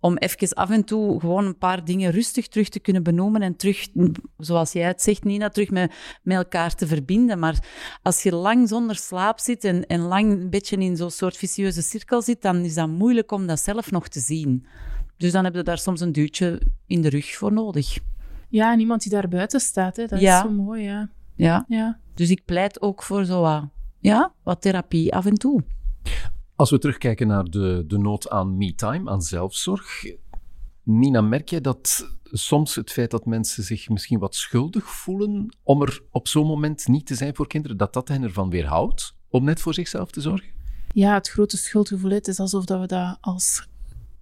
Om 0.00 0.16
even 0.16 0.54
af 0.54 0.70
en 0.70 0.84
toe 0.84 1.20
gewoon 1.20 1.46
een 1.46 1.58
paar 1.58 1.84
dingen 1.84 2.10
rustig 2.10 2.48
terug 2.48 2.68
te 2.68 2.80
kunnen 2.80 3.02
benoemen 3.02 3.42
en 3.42 3.56
terug, 3.56 3.88
zoals 4.36 4.72
jij 4.72 4.86
het 4.86 5.02
zegt, 5.02 5.24
Nina, 5.24 5.48
terug 5.48 5.70
met, 5.70 5.92
met 6.22 6.36
elkaar 6.36 6.74
te 6.74 6.86
verbinden. 6.86 7.38
Maar 7.38 7.58
als 8.02 8.22
je 8.22 8.34
lang 8.34 8.68
zonder 8.68 8.96
slaap 8.96 9.38
zit 9.38 9.64
en, 9.64 9.86
en 9.86 10.00
lang 10.00 10.32
een 10.32 10.50
beetje 10.50 10.76
in 10.76 10.96
zo'n 10.96 11.10
soort 11.10 11.36
vicieuze 11.36 11.82
cirkel 11.82 12.22
zit, 12.22 12.42
dan 12.42 12.56
is 12.56 12.74
dat 12.74 12.88
moeilijk 12.88 13.32
om 13.32 13.46
dat 13.46 13.60
zelf 13.60 13.90
nog 13.90 14.08
te 14.08 14.20
zien. 14.20 14.66
Dus 15.16 15.32
dan 15.32 15.44
heb 15.44 15.54
je 15.54 15.62
daar 15.62 15.78
soms 15.78 16.00
een 16.00 16.12
duwtje 16.12 16.60
in 16.86 17.02
de 17.02 17.08
rug 17.08 17.34
voor 17.34 17.52
nodig. 17.52 17.98
Ja, 18.48 18.72
en 18.72 18.80
iemand 18.80 19.02
die 19.02 19.12
daar 19.12 19.28
buiten 19.28 19.60
staat, 19.60 19.96
hè. 19.96 20.06
dat 20.06 20.20
is 20.20 20.38
zo 20.38 20.50
mooi, 20.50 20.82
ja. 20.82 21.08
Ja. 21.38 21.64
ja. 21.68 22.00
Dus 22.14 22.30
ik 22.30 22.44
pleit 22.44 22.82
ook 22.82 23.02
voor 23.02 23.24
zo 23.24 23.40
wat, 23.40 23.64
ja, 23.98 24.34
wat 24.42 24.62
therapie 24.62 25.14
af 25.14 25.26
en 25.26 25.34
toe. 25.34 25.64
Als 26.56 26.70
we 26.70 26.78
terugkijken 26.78 27.26
naar 27.26 27.44
de, 27.44 27.84
de 27.86 27.98
nood 27.98 28.30
aan 28.30 28.56
me-time, 28.56 29.10
aan 29.10 29.22
zelfzorg. 29.22 30.04
Nina, 30.82 31.20
merk 31.20 31.48
je 31.48 31.60
dat 31.60 32.08
soms 32.22 32.74
het 32.74 32.92
feit 32.92 33.10
dat 33.10 33.26
mensen 33.26 33.62
zich 33.62 33.88
misschien 33.88 34.18
wat 34.18 34.34
schuldig 34.34 34.84
voelen 34.84 35.56
om 35.62 35.82
er 35.82 36.02
op 36.10 36.28
zo'n 36.28 36.46
moment 36.46 36.88
niet 36.88 37.06
te 37.06 37.14
zijn 37.14 37.34
voor 37.34 37.46
kinderen, 37.46 37.76
dat 37.76 37.92
dat 37.92 38.08
hen 38.08 38.22
ervan 38.22 38.50
weerhoudt 38.50 39.16
om 39.28 39.44
net 39.44 39.60
voor 39.60 39.74
zichzelf 39.74 40.10
te 40.10 40.20
zorgen? 40.20 40.48
Ja, 40.92 41.14
het 41.14 41.28
grote 41.28 41.56
schuldgevoel, 41.56 42.10
het 42.10 42.28
is 42.28 42.40
alsof 42.40 42.64
dat 42.64 42.80
we 42.80 42.86
dat 42.86 43.18
als 43.20 43.68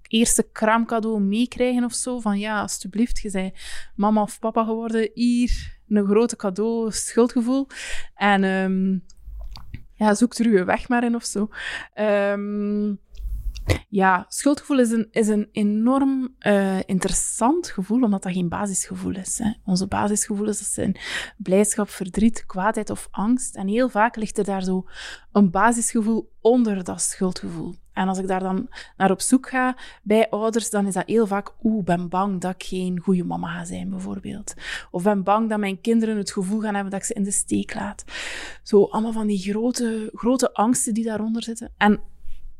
eerste 0.08 0.48
kraamcadeau 0.52 1.20
meekrijgen 1.20 1.84
of 1.84 1.92
zo. 1.92 2.20
Van 2.20 2.38
ja, 2.38 2.60
alsjeblieft, 2.60 3.18
je 3.18 3.30
bent 3.30 3.54
mama 3.94 4.22
of 4.22 4.38
papa 4.38 4.64
geworden. 4.64 5.10
Hier, 5.14 5.78
een 5.88 6.06
grote 6.06 6.36
cadeau, 6.36 6.92
schuldgevoel. 6.92 7.66
En 8.14 8.44
um, 8.44 9.04
ja, 9.94 10.14
zoek 10.14 10.34
er 10.34 10.46
uw 10.46 10.64
weg 10.64 10.88
maar 10.88 11.04
in 11.04 11.14
of 11.14 11.24
zo. 11.24 11.48
Um, 12.00 12.98
ja, 13.88 14.26
schuldgevoel 14.28 14.78
is 14.78 14.90
een, 14.90 15.08
is 15.10 15.28
een 15.28 15.48
enorm 15.52 16.34
uh, 16.40 16.78
interessant 16.86 17.68
gevoel, 17.68 18.02
omdat 18.02 18.22
dat 18.22 18.32
geen 18.32 18.48
basisgevoel 18.48 19.16
is. 19.16 19.38
Hè. 19.38 19.50
Onze 19.64 19.86
basisgevoelens 19.86 20.58
dat 20.58 20.68
zijn 20.68 20.96
blijdschap, 21.36 21.88
verdriet, 21.88 22.46
kwaadheid 22.46 22.90
of 22.90 23.08
angst. 23.10 23.56
En 23.56 23.68
heel 23.68 23.88
vaak 23.88 24.16
ligt 24.16 24.38
er 24.38 24.44
daar 24.44 24.62
zo 24.62 24.86
een 25.32 25.50
basisgevoel 25.50 26.32
onder 26.40 26.84
dat 26.84 27.00
schuldgevoel. 27.00 27.74
En 27.92 28.08
als 28.08 28.18
ik 28.18 28.26
daar 28.26 28.40
dan 28.40 28.68
naar 28.96 29.10
op 29.10 29.20
zoek 29.20 29.48
ga 29.48 29.76
bij 30.02 30.30
ouders, 30.30 30.70
dan 30.70 30.86
is 30.86 30.94
dat 30.94 31.06
heel 31.06 31.26
vaak, 31.26 31.52
oeh, 31.62 31.84
ben 31.84 32.08
bang 32.08 32.40
dat 32.40 32.54
ik 32.54 32.62
geen 32.62 33.00
goede 33.00 33.24
mama 33.24 33.58
ga 33.58 33.64
zijn, 33.64 33.90
bijvoorbeeld. 33.90 34.54
Of 34.90 35.02
ben 35.02 35.22
bang 35.22 35.48
dat 35.48 35.58
mijn 35.58 35.80
kinderen 35.80 36.16
het 36.16 36.32
gevoel 36.32 36.60
gaan 36.60 36.74
hebben 36.74 36.92
dat 36.92 37.00
ik 37.00 37.06
ze 37.06 37.14
in 37.14 37.22
de 37.22 37.30
steek 37.30 37.74
laat. 37.74 38.04
Zo, 38.62 38.84
allemaal 38.84 39.12
van 39.12 39.26
die 39.26 39.38
grote, 39.38 40.10
grote 40.14 40.52
angsten 40.52 40.94
die 40.94 41.04
daaronder 41.04 41.42
zitten. 41.42 41.72
En 41.76 42.00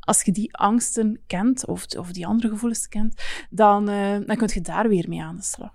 als 0.07 0.23
je 0.23 0.33
die 0.33 0.57
angsten 0.57 1.21
kent, 1.27 1.67
of, 1.67 1.87
of 1.99 2.13
die 2.13 2.27
andere 2.27 2.49
gevoelens 2.49 2.89
kent, 2.89 3.23
dan, 3.51 3.91
uh, 3.91 4.19
dan 4.27 4.37
kun 4.37 4.51
je 4.53 4.61
daar 4.61 4.89
weer 4.89 5.09
mee 5.09 5.23
aan 5.23 5.37
de 5.37 5.43
slag. 5.43 5.73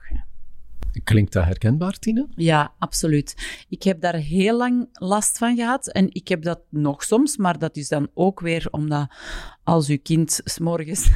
Klinkt 1.04 1.34
dat 1.34 1.44
herkenbaar, 1.44 2.00
Tine? 2.00 2.28
Ja, 2.36 2.74
absoluut. 2.80 3.66
Ik 3.70 3.84
heb 3.84 4.02
daar 4.02 4.16
heel 4.16 4.58
lang 4.58 4.88
last 4.92 5.38
van 5.38 5.56
gehad 5.56 5.88
en 5.88 6.14
ik 6.14 6.28
heb 6.28 6.44
dat 6.44 6.60
nog 6.70 7.04
soms, 7.04 7.38
maar 7.38 7.60
dat 7.60 7.76
is 7.76 7.88
dan 7.88 8.10
ook 8.14 8.40
weer 8.40 8.68
omdat 8.72 9.14
als 9.64 9.88
uw 9.88 9.98
kind 10.04 10.42
s'morgens, 10.44 11.10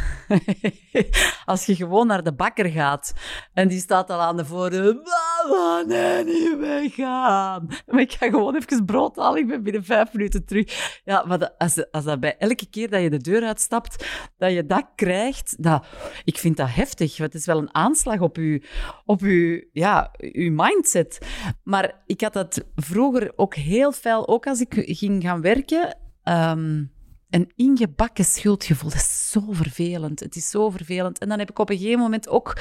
als 1.45 1.65
je 1.65 1.75
gewoon 1.75 2.07
naar 2.07 2.23
de 2.23 2.33
bakker 2.33 2.69
gaat 2.69 3.13
en 3.53 3.67
die 3.67 3.79
staat 3.79 4.09
al 4.09 4.21
aan 4.21 4.37
de 4.37 4.45
voordeur, 4.45 4.93
mama, 4.93 5.83
nee, 5.87 6.23
niet 6.23 6.57
weggaan. 6.57 7.67
Maar 7.87 7.99
ik 7.99 8.11
ga 8.11 8.29
gewoon 8.29 8.55
even 8.55 8.85
brood 8.85 9.15
halen, 9.15 9.41
ik 9.41 9.47
ben 9.47 9.63
binnen 9.63 9.83
vijf 9.83 10.13
minuten 10.13 10.45
terug. 10.45 10.99
Ja, 11.03 11.23
maar 11.25 11.51
als, 11.57 11.91
als 11.91 12.03
dat 12.03 12.19
bij 12.19 12.37
elke 12.37 12.69
keer 12.69 12.89
dat 12.89 13.01
je 13.01 13.09
de 13.09 13.17
deur 13.17 13.43
uitstapt, 13.43 14.05
dat 14.37 14.51
je 14.51 14.65
dat 14.65 14.85
krijgt, 14.95 15.63
dat, 15.63 15.85
ik 16.23 16.37
vind 16.37 16.57
dat 16.57 16.69
heftig. 16.69 17.17
Want 17.17 17.33
het 17.33 17.41
is 17.41 17.47
wel 17.47 17.57
een 17.57 17.73
aanslag 17.75 18.19
op 18.19 18.35
je, 18.35 18.67
op 19.05 19.21
ja, 19.71 20.11
uw 20.17 20.51
mindset. 20.51 21.27
Maar 21.63 22.03
ik 22.05 22.21
had 22.21 22.33
dat 22.33 22.65
vroeger 22.75 23.31
ook 23.35 23.55
heel 23.55 23.91
fel, 23.91 24.27
ook 24.27 24.47
als 24.47 24.59
ik 24.59 24.73
ging 24.85 25.23
gaan 25.23 25.41
werken... 25.41 25.97
Um, 26.23 26.93
een 27.35 27.51
ingebakken 27.55 28.25
schuldgevoel. 28.25 28.89
Dat 28.89 28.99
is 28.99 29.29
zo 29.29 29.41
vervelend. 29.49 30.19
Het 30.19 30.35
is 30.35 30.49
zo 30.49 30.69
vervelend. 30.69 31.19
En 31.19 31.29
dan 31.29 31.39
heb 31.39 31.49
ik 31.49 31.59
op 31.59 31.69
een 31.69 31.77
gegeven 31.77 31.99
moment 31.99 32.27
ook 32.27 32.57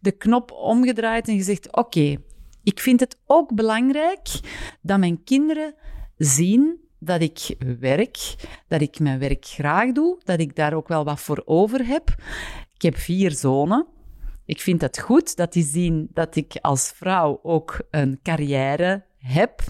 de 0.00 0.12
knop 0.12 0.52
omgedraaid 0.52 1.28
en 1.28 1.36
gezegd: 1.36 1.76
Oké, 1.76 2.16
ik 2.62 2.80
vind 2.80 3.00
het 3.00 3.16
ook 3.26 3.54
belangrijk 3.54 4.28
dat 4.82 4.98
mijn 4.98 5.24
kinderen 5.24 5.74
zien 6.16 6.88
dat 6.98 7.20
ik 7.20 7.56
werk, 7.80 8.34
dat 8.68 8.80
ik 8.80 8.98
mijn 8.98 9.18
werk 9.18 9.44
graag 9.44 9.92
doe, 9.92 10.20
dat 10.24 10.40
ik 10.40 10.56
daar 10.56 10.74
ook 10.74 10.88
wel 10.88 11.04
wat 11.04 11.20
voor 11.20 11.42
over 11.44 11.86
heb. 11.86 12.14
Ik 12.74 12.82
heb 12.82 12.96
vier 12.96 13.30
zonen. 13.30 13.86
Ik 14.44 14.60
vind 14.60 14.80
het 14.80 14.98
goed 14.98 15.36
dat 15.36 15.52
die 15.52 15.64
zien 15.64 16.08
dat 16.12 16.36
ik 16.36 16.58
als 16.60 16.92
vrouw 16.94 17.40
ook 17.42 17.80
een 17.90 18.20
carrière 18.22 19.04
heb, 19.18 19.62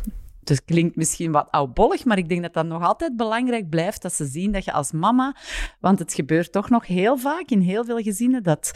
het 0.44 0.64
klinkt 0.64 0.96
misschien 0.96 1.32
wat 1.32 1.50
oudbollig, 1.50 2.04
maar 2.04 2.18
ik 2.18 2.28
denk 2.28 2.42
dat 2.42 2.52
dat 2.52 2.66
nog 2.66 2.82
altijd 2.82 3.16
belangrijk 3.16 3.68
blijft 3.68 4.02
dat 4.02 4.12
ze 4.12 4.24
zien 4.26 4.52
dat 4.52 4.64
je 4.64 4.72
als 4.72 4.92
mama, 4.92 5.36
want 5.80 5.98
het 5.98 6.14
gebeurt 6.14 6.52
toch 6.52 6.70
nog 6.70 6.86
heel 6.86 7.16
vaak 7.16 7.50
in 7.50 7.60
heel 7.60 7.84
veel 7.84 7.98
gezinnen, 7.98 8.42
dat 8.42 8.70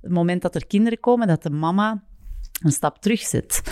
het 0.00 0.10
moment 0.10 0.42
dat 0.42 0.54
er 0.54 0.66
kinderen 0.66 1.00
komen, 1.00 1.26
dat 1.26 1.42
de 1.42 1.50
mama 1.50 2.02
een 2.62 2.72
stap 2.72 2.98
terug 2.98 3.20
zet. 3.20 3.62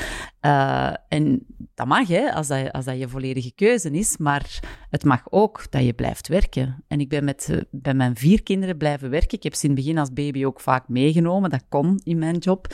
Uh, 0.40 0.92
en 1.08 1.46
dat 1.74 1.86
mag, 1.86 2.08
hè, 2.08 2.32
als, 2.32 2.46
dat, 2.46 2.72
als 2.72 2.84
dat 2.84 2.98
je 2.98 3.08
volledige 3.08 3.52
keuze 3.54 3.90
is, 3.90 4.16
maar 4.16 4.60
het 4.90 5.04
mag 5.04 5.22
ook 5.30 5.70
dat 5.70 5.84
je 5.84 5.92
blijft 5.92 6.28
werken. 6.28 6.84
En 6.88 7.00
ik 7.00 7.08
ben 7.08 7.24
met 7.24 7.48
uh, 7.50 7.60
bij 7.70 7.94
mijn 7.94 8.16
vier 8.16 8.42
kinderen 8.42 8.76
blijven 8.76 9.10
werken. 9.10 9.36
Ik 9.36 9.42
heb 9.42 9.54
ze 9.54 9.66
in 9.66 9.70
het 9.70 9.80
begin 9.80 9.98
als 9.98 10.12
baby 10.12 10.44
ook 10.44 10.60
vaak 10.60 10.88
meegenomen, 10.88 11.50
dat 11.50 11.64
kon 11.68 12.00
in 12.04 12.18
mijn 12.18 12.36
job. 12.36 12.66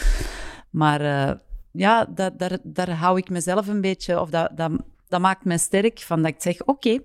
Maar 0.71 1.01
uh, 1.01 1.39
ja, 1.73 2.05
dat, 2.05 2.39
daar, 2.39 2.59
daar 2.63 2.91
hou 2.91 3.19
ik 3.19 3.31
mezelf 3.31 3.69
een 3.69 3.81
beetje, 3.81 4.21
of 4.21 4.31
dat, 4.31 4.51
dat, 4.55 4.73
dat 5.09 5.21
maakt 5.21 5.45
mij 5.45 5.59
sterk, 5.59 6.01
van 6.01 6.23
dat 6.23 6.31
ik 6.31 6.43
zeg, 6.43 6.65
oké, 6.65 6.99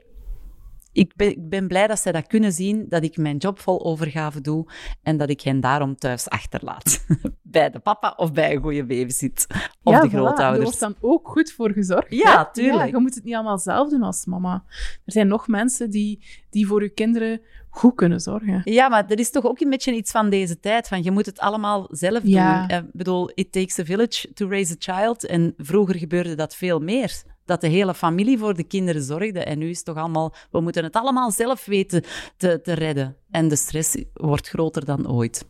ik 0.97 1.15
ben, 1.15 1.29
ik 1.29 1.49
ben 1.49 1.67
blij 1.67 1.87
dat 1.87 1.99
zij 1.99 2.11
dat 2.11 2.27
kunnen 2.27 2.51
zien, 2.51 2.85
dat 2.89 3.03
ik 3.03 3.17
mijn 3.17 3.37
job 3.37 3.59
vol 3.59 3.85
overgave 3.85 4.41
doe 4.41 4.65
en 5.03 5.17
dat 5.17 5.29
ik 5.29 5.41
hen 5.41 5.59
daarom 5.59 5.95
thuis 5.95 6.29
achterlaat. 6.29 7.05
bij 7.41 7.69
de 7.69 7.79
papa 7.79 8.13
of 8.15 8.31
bij 8.31 8.55
een 8.55 8.61
goede 8.61 8.85
babysit. 8.85 9.45
Of 9.83 9.93
ja, 9.93 10.01
de 10.01 10.09
grootouders. 10.09 10.57
Er 10.57 10.63
wordt 10.63 10.79
dan 10.79 10.95
ook 11.09 11.27
goed 11.27 11.51
voor 11.51 11.71
gezorgd. 11.71 12.11
Ja, 12.13 12.49
tuurlijk. 12.51 12.77
Ja, 12.77 12.85
je 12.85 12.97
moet 12.97 13.15
het 13.15 13.23
niet 13.23 13.33
allemaal 13.33 13.57
zelf 13.57 13.89
doen 13.89 14.03
als 14.03 14.25
mama. 14.25 14.63
Er 15.05 15.11
zijn 15.11 15.27
nog 15.27 15.47
mensen 15.47 15.89
die, 15.89 16.23
die 16.49 16.67
voor 16.67 16.83
je 16.83 16.89
kinderen 16.89 17.41
goed 17.77 17.95
kunnen 17.95 18.19
zorgen. 18.19 18.61
Ja, 18.63 18.89
maar 18.89 19.05
er 19.07 19.19
is 19.19 19.31
toch 19.31 19.45
ook 19.45 19.59
een 19.59 19.69
beetje 19.69 19.95
iets 19.95 20.11
van 20.11 20.29
deze 20.29 20.59
tijd. 20.59 20.87
Van 20.87 21.03
je 21.03 21.11
moet 21.11 21.25
het 21.25 21.39
allemaal 21.39 21.87
zelf 21.91 22.19
Ja. 22.23 22.67
doen. 22.67 22.77
Ik 22.77 22.85
bedoel, 22.93 23.31
it 23.33 23.51
takes 23.51 23.79
a 23.79 23.85
village 23.85 24.33
to 24.33 24.49
raise 24.49 24.73
a 24.73 24.75
child. 24.93 25.25
En 25.25 25.53
vroeger 25.57 25.95
gebeurde 25.95 26.35
dat 26.35 26.55
veel 26.55 26.79
meer. 26.79 27.21
Dat 27.45 27.61
de 27.61 27.67
hele 27.67 27.93
familie 27.93 28.37
voor 28.37 28.53
de 28.55 28.63
kinderen 28.63 29.03
zorgde. 29.03 29.39
En 29.39 29.57
nu 29.59 29.69
is 29.69 29.75
het 29.75 29.85
toch 29.85 29.95
allemaal... 29.97 30.33
We 30.51 30.61
moeten 30.61 30.83
het 30.83 30.95
allemaal 30.95 31.31
zelf 31.31 31.65
weten 31.65 32.03
te, 32.37 32.61
te 32.61 32.73
redden. 32.73 33.15
En 33.31 33.47
de 33.47 33.55
stress 33.55 33.97
wordt 34.13 34.47
groter 34.49 34.85
dan 34.85 35.09
ooit. 35.11 35.45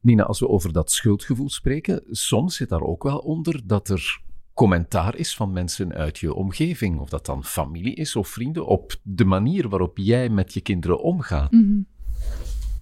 Nina, 0.00 0.22
als 0.22 0.40
we 0.40 0.48
over 0.48 0.72
dat 0.72 0.90
schuldgevoel 0.92 1.50
spreken, 1.50 2.02
soms 2.10 2.56
zit 2.56 2.68
daar 2.68 2.82
ook 2.82 3.02
wel 3.02 3.18
onder 3.18 3.60
dat 3.64 3.88
er 3.88 4.20
commentaar 4.54 5.16
is 5.16 5.36
van 5.36 5.52
mensen 5.52 5.92
uit 5.92 6.18
je 6.18 6.34
omgeving, 6.34 7.00
of 7.00 7.08
dat 7.08 7.26
dan 7.26 7.44
familie 7.44 7.94
is 7.94 8.16
of 8.16 8.28
vrienden, 8.28 8.66
op 8.66 8.96
de 9.02 9.24
manier 9.24 9.68
waarop 9.68 9.98
jij 9.98 10.28
met 10.28 10.54
je 10.54 10.60
kinderen 10.60 11.02
omgaat. 11.02 11.50
Mhm. 11.50 11.80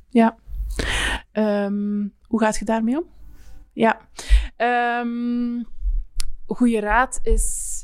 Ja. 0.09 0.37
Ehm, 1.33 2.07
hoe 2.23 2.41
gaat 2.41 2.59
je 2.59 2.65
daarmee 2.65 2.97
om? 2.97 3.05
Ja. 3.73 4.09
Um, 5.01 5.67
goede 6.47 6.81
raad 6.81 7.21
is... 7.23 7.77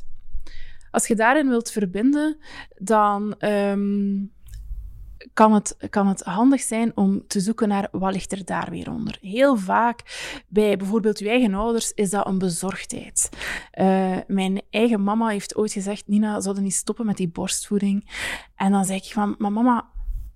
Als 0.91 1.07
je 1.07 1.15
daarin 1.15 1.49
wilt 1.49 1.71
verbinden, 1.71 2.37
dan 2.77 3.35
um, 3.39 4.31
kan, 5.33 5.53
het, 5.53 5.77
kan 5.89 6.07
het 6.07 6.21
handig 6.21 6.61
zijn 6.61 6.91
om 6.97 7.27
te 7.27 7.39
zoeken 7.39 7.67
naar 7.67 7.87
wat 7.91 8.13
ligt 8.13 8.31
er 8.31 8.45
daar 8.45 8.69
weer 8.69 8.91
onder. 8.91 9.17
Heel 9.21 9.57
vaak 9.57 10.01
bij 10.47 10.77
bijvoorbeeld 10.77 11.19
je 11.19 11.29
eigen 11.29 11.53
ouders 11.53 11.91
is 11.91 12.09
dat 12.09 12.27
een 12.27 12.37
bezorgdheid. 12.37 13.29
Uh, 13.79 14.17
mijn 14.27 14.61
eigen 14.69 15.03
mama 15.03 15.27
heeft 15.27 15.55
ooit 15.55 15.71
gezegd, 15.71 16.07
Nina, 16.07 16.41
zouden 16.41 16.63
niet 16.63 16.73
stoppen 16.73 17.05
met 17.05 17.17
die 17.17 17.29
borstvoeding? 17.29 18.09
En 18.55 18.71
dan 18.71 18.85
zeg 18.85 18.97
ik 18.97 19.13
van, 19.13 19.35
maar 19.37 19.51
mama, 19.51 19.89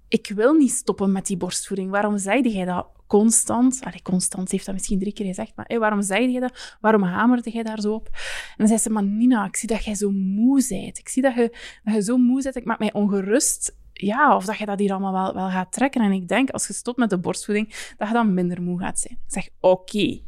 ik 0.08 0.32
wil 0.36 0.54
niet 0.54 0.72
stoppen 0.72 1.12
met 1.12 1.26
die 1.26 1.38
borstvoeding. 1.38 1.92
Waarom 1.92 2.18
zeide 2.18 2.50
jij 2.50 2.66
dat 2.66 2.88
constant? 3.08 3.80
Allee, 3.84 4.02
constant 4.02 4.52
heeft 4.52 4.66
dat 4.66 4.74
misschien 4.74 5.00
drie 5.00 5.14
keer 5.14 5.26
gezegd, 5.26 5.56
maar 5.56 5.66
hey, 5.68 5.80
waarom 5.80 6.02
zeide 6.02 6.32
jij 6.32 6.42
dat? 6.42 6.78
Waarom 6.82 7.04
hamerde 7.04 7.50
jij 7.50 7.64
daar 7.64 7.82
zo 7.82 7.94
op? 7.94 8.10
En 8.14 8.56
dan 8.58 8.68
zei 8.68 8.80
ze, 8.80 8.90
maar 8.90 9.04
Nina, 9.04 9.46
ik 9.46 9.56
zie 9.56 9.68
dat 9.68 9.84
jij 9.84 9.96
zo 9.96 10.12
moe 10.12 10.66
bent. 10.70 10.98
Ik 10.98 11.10
zie 11.10 11.22
dat 11.22 11.34
je, 11.36 11.58
dat 11.84 11.94
je 11.94 12.04
zo 12.04 12.18
moe 12.18 12.42
bent, 12.42 12.56
ik 12.56 12.66
maak 12.66 12.80
mij 12.80 12.94
ongerust. 12.94 13.76
Ja, 13.94 14.36
of 14.36 14.46
dat 14.46 14.58
je 14.58 14.66
dat 14.66 14.80
hier 14.80 14.92
allemaal 14.92 15.14
wel, 15.14 15.34
wel 15.34 15.50
gaat 15.50 15.72
trekken. 15.72 16.02
En 16.02 16.12
ik 16.12 16.28
denk, 16.28 16.50
als 16.50 16.68
je 16.68 16.74
stopt 16.74 16.98
met 16.98 17.10
de 17.10 17.18
borstvoeding, 17.18 17.94
dat 17.98 18.08
je 18.08 18.14
dan 18.14 18.34
minder 18.34 18.62
moe 18.62 18.80
gaat 18.80 19.00
zijn. 19.00 19.14
Ik 19.14 19.32
zeg, 19.34 19.50
oké, 19.60 20.20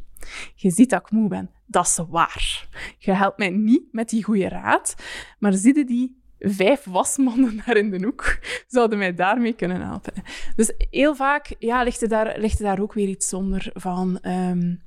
je 0.54 0.70
ziet 0.70 0.90
dat 0.90 1.00
ik 1.00 1.10
moe 1.10 1.28
ben. 1.28 1.50
Dat 1.66 1.86
is 1.86 2.00
waar. 2.08 2.68
Je 2.98 3.12
helpt 3.12 3.38
mij 3.38 3.50
niet 3.50 3.92
met 3.92 4.08
die 4.08 4.24
goede 4.24 4.48
raad, 4.48 4.94
maar 5.38 5.52
zie 5.52 5.84
die 5.84 6.24
vijf 6.38 6.84
wasmannen 6.84 7.62
daar 7.66 7.76
in 7.76 7.90
de 7.90 8.04
hoek 8.04 8.38
zouden 8.66 8.98
mij 8.98 9.14
daarmee 9.14 9.52
kunnen 9.52 9.80
helpen. 9.80 10.12
Dus 10.56 10.72
heel 10.90 11.14
vaak 11.14 11.54
ja, 11.58 11.82
ligt, 11.82 12.02
er 12.02 12.08
daar, 12.08 12.38
ligt 12.38 12.58
er 12.58 12.64
daar 12.64 12.80
ook 12.80 12.92
weer 12.92 13.08
iets 13.08 13.32
onder 13.32 13.70
van, 13.74 14.18
um, 14.22 14.82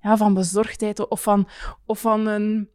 ja, 0.00 0.16
van 0.16 0.34
bezorgdheid 0.34 1.08
of 1.08 1.22
van, 1.22 1.48
of 1.86 2.00
van 2.00 2.26
een, 2.26 2.68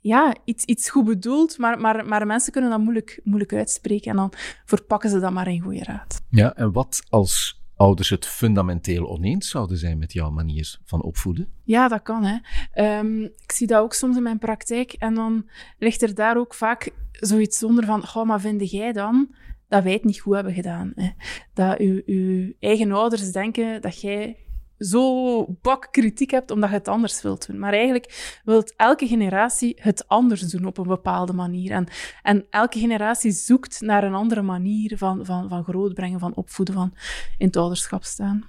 ja, 0.00 0.34
iets, 0.44 0.64
iets 0.64 0.90
goed 0.90 1.04
bedoeld, 1.04 1.58
maar, 1.58 1.80
maar, 1.80 2.06
maar 2.06 2.26
mensen 2.26 2.52
kunnen 2.52 2.70
dat 2.70 2.80
moeilijk, 2.80 3.20
moeilijk 3.24 3.52
uitspreken 3.52 4.10
en 4.10 4.16
dan 4.16 4.32
verpakken 4.64 5.10
ze 5.10 5.20
dat 5.20 5.32
maar 5.32 5.48
in 5.48 5.60
goede 5.60 5.84
raad. 5.84 6.22
Ja, 6.30 6.54
en 6.54 6.72
wat 6.72 7.02
als 7.08 7.60
ouders 7.76 8.08
het 8.08 8.26
fundamenteel 8.26 9.08
oneens 9.08 9.48
zouden 9.48 9.76
zijn 9.76 9.98
met 9.98 10.12
jouw 10.12 10.30
manier 10.30 10.78
van 10.84 11.02
opvoeden? 11.02 11.48
Ja, 11.64 11.88
dat 11.88 12.02
kan. 12.02 12.24
Hè. 12.24 12.98
Um, 12.98 13.24
ik 13.24 13.52
zie 13.52 13.66
dat 13.66 13.82
ook 13.82 13.94
soms 13.94 14.16
in 14.16 14.22
mijn 14.22 14.38
praktijk. 14.38 14.92
En 14.92 15.14
dan 15.14 15.48
ligt 15.78 16.02
er 16.02 16.14
daar 16.14 16.36
ook 16.36 16.54
vaak 16.54 16.90
zoiets 17.12 17.62
onder 17.62 17.84
van, 17.84 18.06
goh, 18.06 18.26
maar 18.26 18.40
vind 18.40 18.70
jij 18.70 18.92
dan 18.92 19.34
dat 19.68 19.82
wij 19.82 19.92
het 19.92 20.04
niet 20.04 20.20
goed 20.20 20.34
hebben 20.34 20.54
gedaan? 20.54 20.92
Hè? 20.94 21.10
Dat 21.54 21.78
uw, 21.78 22.02
uw 22.06 22.52
eigen 22.58 22.92
ouders 22.92 23.32
denken 23.32 23.80
dat 23.80 24.00
jij 24.00 24.36
zo 24.80 25.46
bak 25.62 25.88
kritiek 25.90 26.30
hebt 26.30 26.50
omdat 26.50 26.68
je 26.68 26.74
het 26.74 26.88
anders 26.88 27.22
wilt 27.22 27.46
doen. 27.46 27.58
Maar 27.58 27.72
eigenlijk 27.72 28.40
wil 28.44 28.64
elke 28.76 29.06
generatie 29.06 29.76
het 29.80 30.08
anders 30.08 30.40
doen 30.40 30.64
op 30.64 30.78
een 30.78 30.86
bepaalde 30.86 31.32
manier. 31.32 31.70
En, 31.70 31.86
en 32.22 32.46
elke 32.50 32.78
generatie 32.78 33.32
zoekt 33.32 33.80
naar 33.80 34.04
een 34.04 34.14
andere 34.14 34.42
manier 34.42 34.98
van, 34.98 35.24
van, 35.24 35.48
van 35.48 35.64
grootbrengen, 35.64 36.20
van 36.20 36.34
opvoeden, 36.34 36.74
van 36.74 36.94
in 37.38 37.46
het 37.46 37.56
ouderschap 37.56 38.04
staan. 38.04 38.44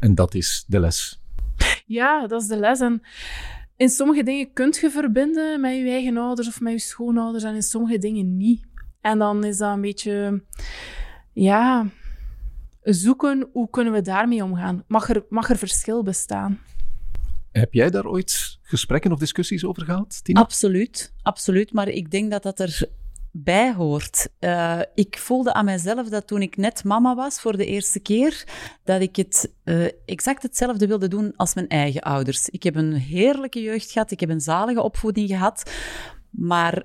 En 0.00 0.14
dat 0.14 0.34
is 0.34 0.64
de 0.66 0.80
les. 0.80 1.22
Ja, 1.86 2.26
dat 2.26 2.42
is 2.42 2.48
de 2.48 2.56
les. 2.56 2.80
En 2.80 3.02
in 3.76 3.88
sommige 3.88 4.22
dingen 4.22 4.52
kunt 4.52 4.76
je 4.76 4.90
verbinden 4.90 5.60
met 5.60 5.76
je 5.76 5.88
eigen 5.88 6.16
ouders 6.16 6.48
of 6.48 6.60
met 6.60 6.72
je 6.72 6.78
schoonouders 6.78 7.44
en 7.44 7.54
in 7.54 7.62
sommige 7.62 7.98
dingen 7.98 8.36
niet. 8.36 8.66
En 9.00 9.18
dan 9.18 9.44
is 9.44 9.56
dat 9.56 9.74
een 9.74 9.80
beetje, 9.80 10.44
ja, 11.32 11.86
zoeken 12.94 13.48
hoe 13.52 13.70
kunnen 13.70 13.92
we 13.92 14.00
daarmee 14.00 14.44
omgaan. 14.44 14.84
Mag 14.86 15.08
er, 15.08 15.24
mag 15.28 15.50
er 15.50 15.58
verschil 15.58 16.02
bestaan? 16.02 16.60
Heb 17.52 17.72
jij 17.72 17.90
daar 17.90 18.06
ooit 18.06 18.58
gesprekken 18.62 19.12
of 19.12 19.18
discussies 19.18 19.64
over 19.64 19.84
gehad, 19.84 20.24
Tina? 20.24 20.40
Absoluut, 20.40 21.12
absoluut. 21.22 21.72
Maar 21.72 21.88
ik 21.88 22.10
denk 22.10 22.30
dat 22.30 22.42
dat 22.42 22.60
er 22.60 22.88
bij 23.30 23.74
hoort. 23.74 24.28
Uh, 24.40 24.80
ik 24.94 25.18
voelde 25.18 25.52
aan 25.52 25.64
mijzelf 25.64 26.08
dat 26.08 26.26
toen 26.26 26.42
ik 26.42 26.56
net 26.56 26.84
mama 26.84 27.14
was 27.14 27.40
voor 27.40 27.56
de 27.56 27.66
eerste 27.66 28.00
keer, 28.00 28.44
dat 28.84 29.00
ik 29.00 29.16
het 29.16 29.52
uh, 29.64 29.88
exact 30.04 30.42
hetzelfde 30.42 30.86
wilde 30.86 31.08
doen 31.08 31.32
als 31.36 31.54
mijn 31.54 31.68
eigen 31.68 32.00
ouders. 32.00 32.48
Ik 32.48 32.62
heb 32.62 32.74
een 32.74 32.92
heerlijke 32.92 33.62
jeugd 33.62 33.90
gehad, 33.90 34.10
ik 34.10 34.20
heb 34.20 34.30
een 34.30 34.40
zalige 34.40 34.82
opvoeding 34.82 35.28
gehad, 35.28 35.70
maar 36.30 36.82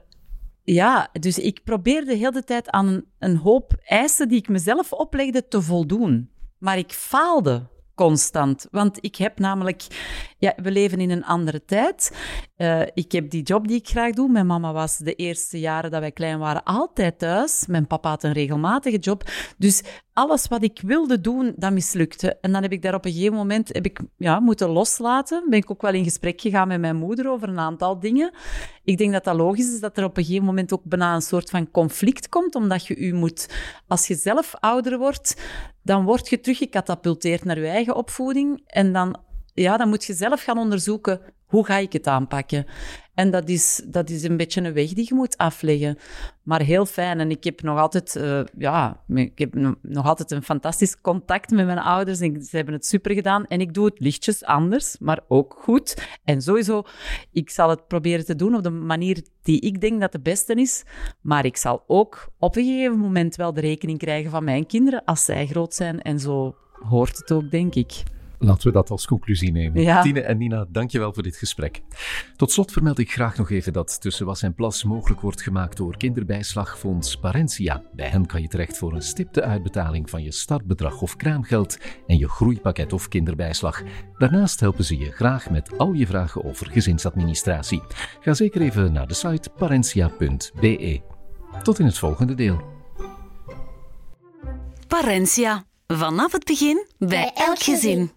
ja, 0.63 1.09
dus 1.19 1.39
ik 1.39 1.63
probeerde 1.63 2.13
heel 2.13 2.31
de 2.31 2.43
tijd 2.43 2.69
aan 2.69 2.87
een, 2.87 3.05
een 3.19 3.37
hoop 3.37 3.73
eisen 3.83 4.27
die 4.27 4.37
ik 4.37 4.47
mezelf 4.49 4.91
oplegde 4.91 5.47
te 5.47 5.61
voldoen. 5.61 6.29
Maar 6.57 6.77
ik 6.77 6.91
faalde 6.91 7.71
constant. 7.95 8.67
Want 8.71 8.97
ik 9.01 9.15
heb 9.15 9.39
namelijk, 9.39 9.83
ja, 10.43 10.53
we 10.55 10.71
leven 10.71 10.99
in 10.99 11.09
een 11.09 11.25
andere 11.25 11.65
tijd. 11.65 12.11
Uh, 12.57 12.81
ik 12.93 13.11
heb 13.11 13.29
die 13.29 13.43
job 13.43 13.67
die 13.67 13.77
ik 13.77 13.87
graag 13.87 14.13
doe. 14.13 14.29
Mijn 14.29 14.45
mama 14.45 14.73
was 14.73 14.97
de 14.97 15.15
eerste 15.15 15.59
jaren 15.59 15.91
dat 15.91 15.99
wij 15.99 16.11
klein 16.11 16.39
waren 16.39 16.63
altijd 16.63 17.19
thuis. 17.19 17.65
Mijn 17.67 17.87
papa 17.87 18.09
had 18.09 18.23
een 18.23 18.31
regelmatige 18.31 18.97
job. 18.97 19.23
Dus 19.57 19.83
alles 20.13 20.47
wat 20.47 20.63
ik 20.63 20.81
wilde 20.85 21.21
doen, 21.21 21.53
dat 21.55 21.71
mislukte. 21.71 22.37
En 22.41 22.51
dan 22.51 22.61
heb 22.61 22.71
ik 22.71 22.81
daar 22.81 22.93
op 22.93 23.05
een 23.05 23.11
gegeven 23.11 23.35
moment 23.35 23.73
heb 23.73 23.85
ik, 23.85 23.99
ja, 24.17 24.39
moeten 24.39 24.69
loslaten. 24.69 25.45
Ben 25.49 25.59
ik 25.59 25.71
ook 25.71 25.81
wel 25.81 25.93
in 25.93 26.03
gesprek 26.03 26.41
gegaan 26.41 26.67
met 26.67 26.79
mijn 26.79 26.95
moeder 26.95 27.29
over 27.29 27.49
een 27.49 27.59
aantal 27.59 27.99
dingen. 27.99 28.33
Ik 28.83 28.97
denk 28.97 29.11
dat 29.11 29.23
dat 29.23 29.35
logisch 29.35 29.73
is 29.73 29.79
dat 29.79 29.97
er 29.97 30.03
op 30.03 30.17
een 30.17 30.23
gegeven 30.23 30.45
moment 30.45 30.73
ook 30.73 30.83
bijna 30.83 31.15
een 31.15 31.21
soort 31.21 31.49
van 31.49 31.71
conflict 31.71 32.29
komt, 32.29 32.55
omdat 32.55 32.87
je 32.87 32.95
u 32.95 33.13
moet, 33.13 33.49
als 33.87 34.07
je 34.07 34.15
zelf 34.15 34.55
ouder 34.59 34.97
wordt, 34.97 35.41
dan 35.83 36.05
word 36.05 36.29
je 36.29 36.39
teruggecatapulteerd 36.39 37.43
naar 37.43 37.59
je 37.59 37.67
eigen 37.67 37.95
opvoeding. 37.95 38.61
En 38.65 38.93
dan, 38.93 39.17
ja, 39.53 39.77
dan 39.77 39.89
moet 39.89 40.03
je 40.03 40.13
zelf 40.13 40.43
gaan 40.43 40.57
onderzoeken, 40.57 41.21
hoe 41.45 41.65
ga 41.65 41.77
ik 41.77 41.93
het 41.93 42.07
aanpakken? 42.07 42.65
En 43.13 43.31
dat 43.31 43.49
is, 43.49 43.83
dat 43.85 44.09
is 44.09 44.23
een 44.23 44.37
beetje 44.37 44.61
een 44.61 44.73
weg 44.73 44.93
die 44.93 45.05
je 45.07 45.15
moet 45.15 45.37
afleggen. 45.37 45.97
Maar 46.43 46.61
heel 46.61 46.85
fijn. 46.85 47.19
En 47.19 47.29
ik 47.29 47.43
heb 47.43 47.61
nog 47.61 47.79
altijd, 47.79 48.15
uh, 48.15 48.41
ja, 48.57 49.03
ik 49.07 49.39
heb 49.39 49.53
nog 49.81 50.05
altijd 50.05 50.31
een 50.31 50.43
fantastisch 50.43 51.01
contact 51.01 51.51
met 51.51 51.65
mijn 51.65 51.79
ouders. 51.79 52.19
En 52.19 52.43
ze 52.43 52.55
hebben 52.55 52.73
het 52.73 52.85
super 52.85 53.13
gedaan. 53.13 53.45
En 53.45 53.61
ik 53.61 53.73
doe 53.73 53.85
het 53.85 53.99
lichtjes 53.99 54.43
anders, 54.43 54.95
maar 54.99 55.19
ook 55.27 55.59
goed. 55.61 56.07
En 56.23 56.41
sowieso, 56.41 56.83
ik 57.31 57.49
zal 57.49 57.69
het 57.69 57.87
proberen 57.87 58.25
te 58.25 58.35
doen 58.35 58.55
op 58.55 58.63
de 58.63 58.69
manier 58.69 59.23
die 59.41 59.59
ik 59.59 59.81
denk 59.81 60.01
dat 60.01 60.11
de 60.11 60.21
beste 60.21 60.53
is. 60.53 60.83
Maar 61.21 61.45
ik 61.45 61.57
zal 61.57 61.83
ook 61.87 62.31
op 62.39 62.55
een 62.55 62.65
gegeven 62.65 62.99
moment 62.99 63.35
wel 63.35 63.53
de 63.53 63.61
rekening 63.61 63.99
krijgen 63.99 64.31
van 64.31 64.43
mijn 64.43 64.65
kinderen 64.65 65.03
als 65.05 65.25
zij 65.25 65.47
groot 65.47 65.73
zijn. 65.73 66.01
En 66.01 66.19
zo 66.19 66.55
hoort 66.89 67.17
het 67.17 67.31
ook, 67.31 67.51
denk 67.51 67.75
ik. 67.75 68.03
Laten 68.43 68.67
we 68.67 68.73
dat 68.73 68.89
als 68.89 69.05
conclusie 69.05 69.51
nemen. 69.51 69.81
Ja. 69.81 70.01
Tine 70.01 70.21
en 70.21 70.37
Nina, 70.37 70.65
dankjewel 70.69 71.13
voor 71.13 71.23
dit 71.23 71.35
gesprek. 71.35 71.81
Tot 72.35 72.51
slot 72.51 72.71
vermeld 72.71 72.99
ik 72.99 73.11
graag 73.11 73.37
nog 73.37 73.49
even 73.49 73.73
dat 73.73 74.01
Tussen 74.01 74.25
Was 74.25 74.41
en 74.41 74.53
Plas 74.53 74.83
mogelijk 74.83 75.21
wordt 75.21 75.41
gemaakt 75.41 75.77
door 75.77 75.97
kinderbijslagfonds 75.97 77.17
Parentia. 77.17 77.83
Bij 77.93 78.07
hen 78.07 78.25
kan 78.25 78.41
je 78.41 78.47
terecht 78.47 78.77
voor 78.77 78.93
een 78.93 79.01
stipte 79.01 79.43
uitbetaling 79.43 80.09
van 80.09 80.23
je 80.23 80.31
startbedrag 80.31 81.01
of 81.01 81.15
kraamgeld 81.15 81.77
en 82.07 82.17
je 82.17 82.29
groeipakket 82.29 82.93
of 82.93 83.07
kinderbijslag. 83.07 83.81
Daarnaast 84.17 84.59
helpen 84.59 84.83
ze 84.83 84.97
je 84.97 85.11
graag 85.11 85.49
met 85.49 85.77
al 85.77 85.93
je 85.93 86.07
vragen 86.07 86.43
over 86.43 86.71
gezinsadministratie. 86.71 87.81
Ga 88.19 88.33
zeker 88.33 88.61
even 88.61 88.93
naar 88.93 89.07
de 89.07 89.13
site 89.13 89.49
parentia.be. 89.49 91.01
Tot 91.63 91.79
in 91.79 91.85
het 91.85 91.97
volgende 91.97 92.33
deel. 92.33 92.61
Parentia. 94.87 95.65
Vanaf 95.87 96.31
het 96.31 96.43
begin 96.45 96.87
bij 96.97 97.31
elk 97.33 97.59
gezin. 97.59 98.11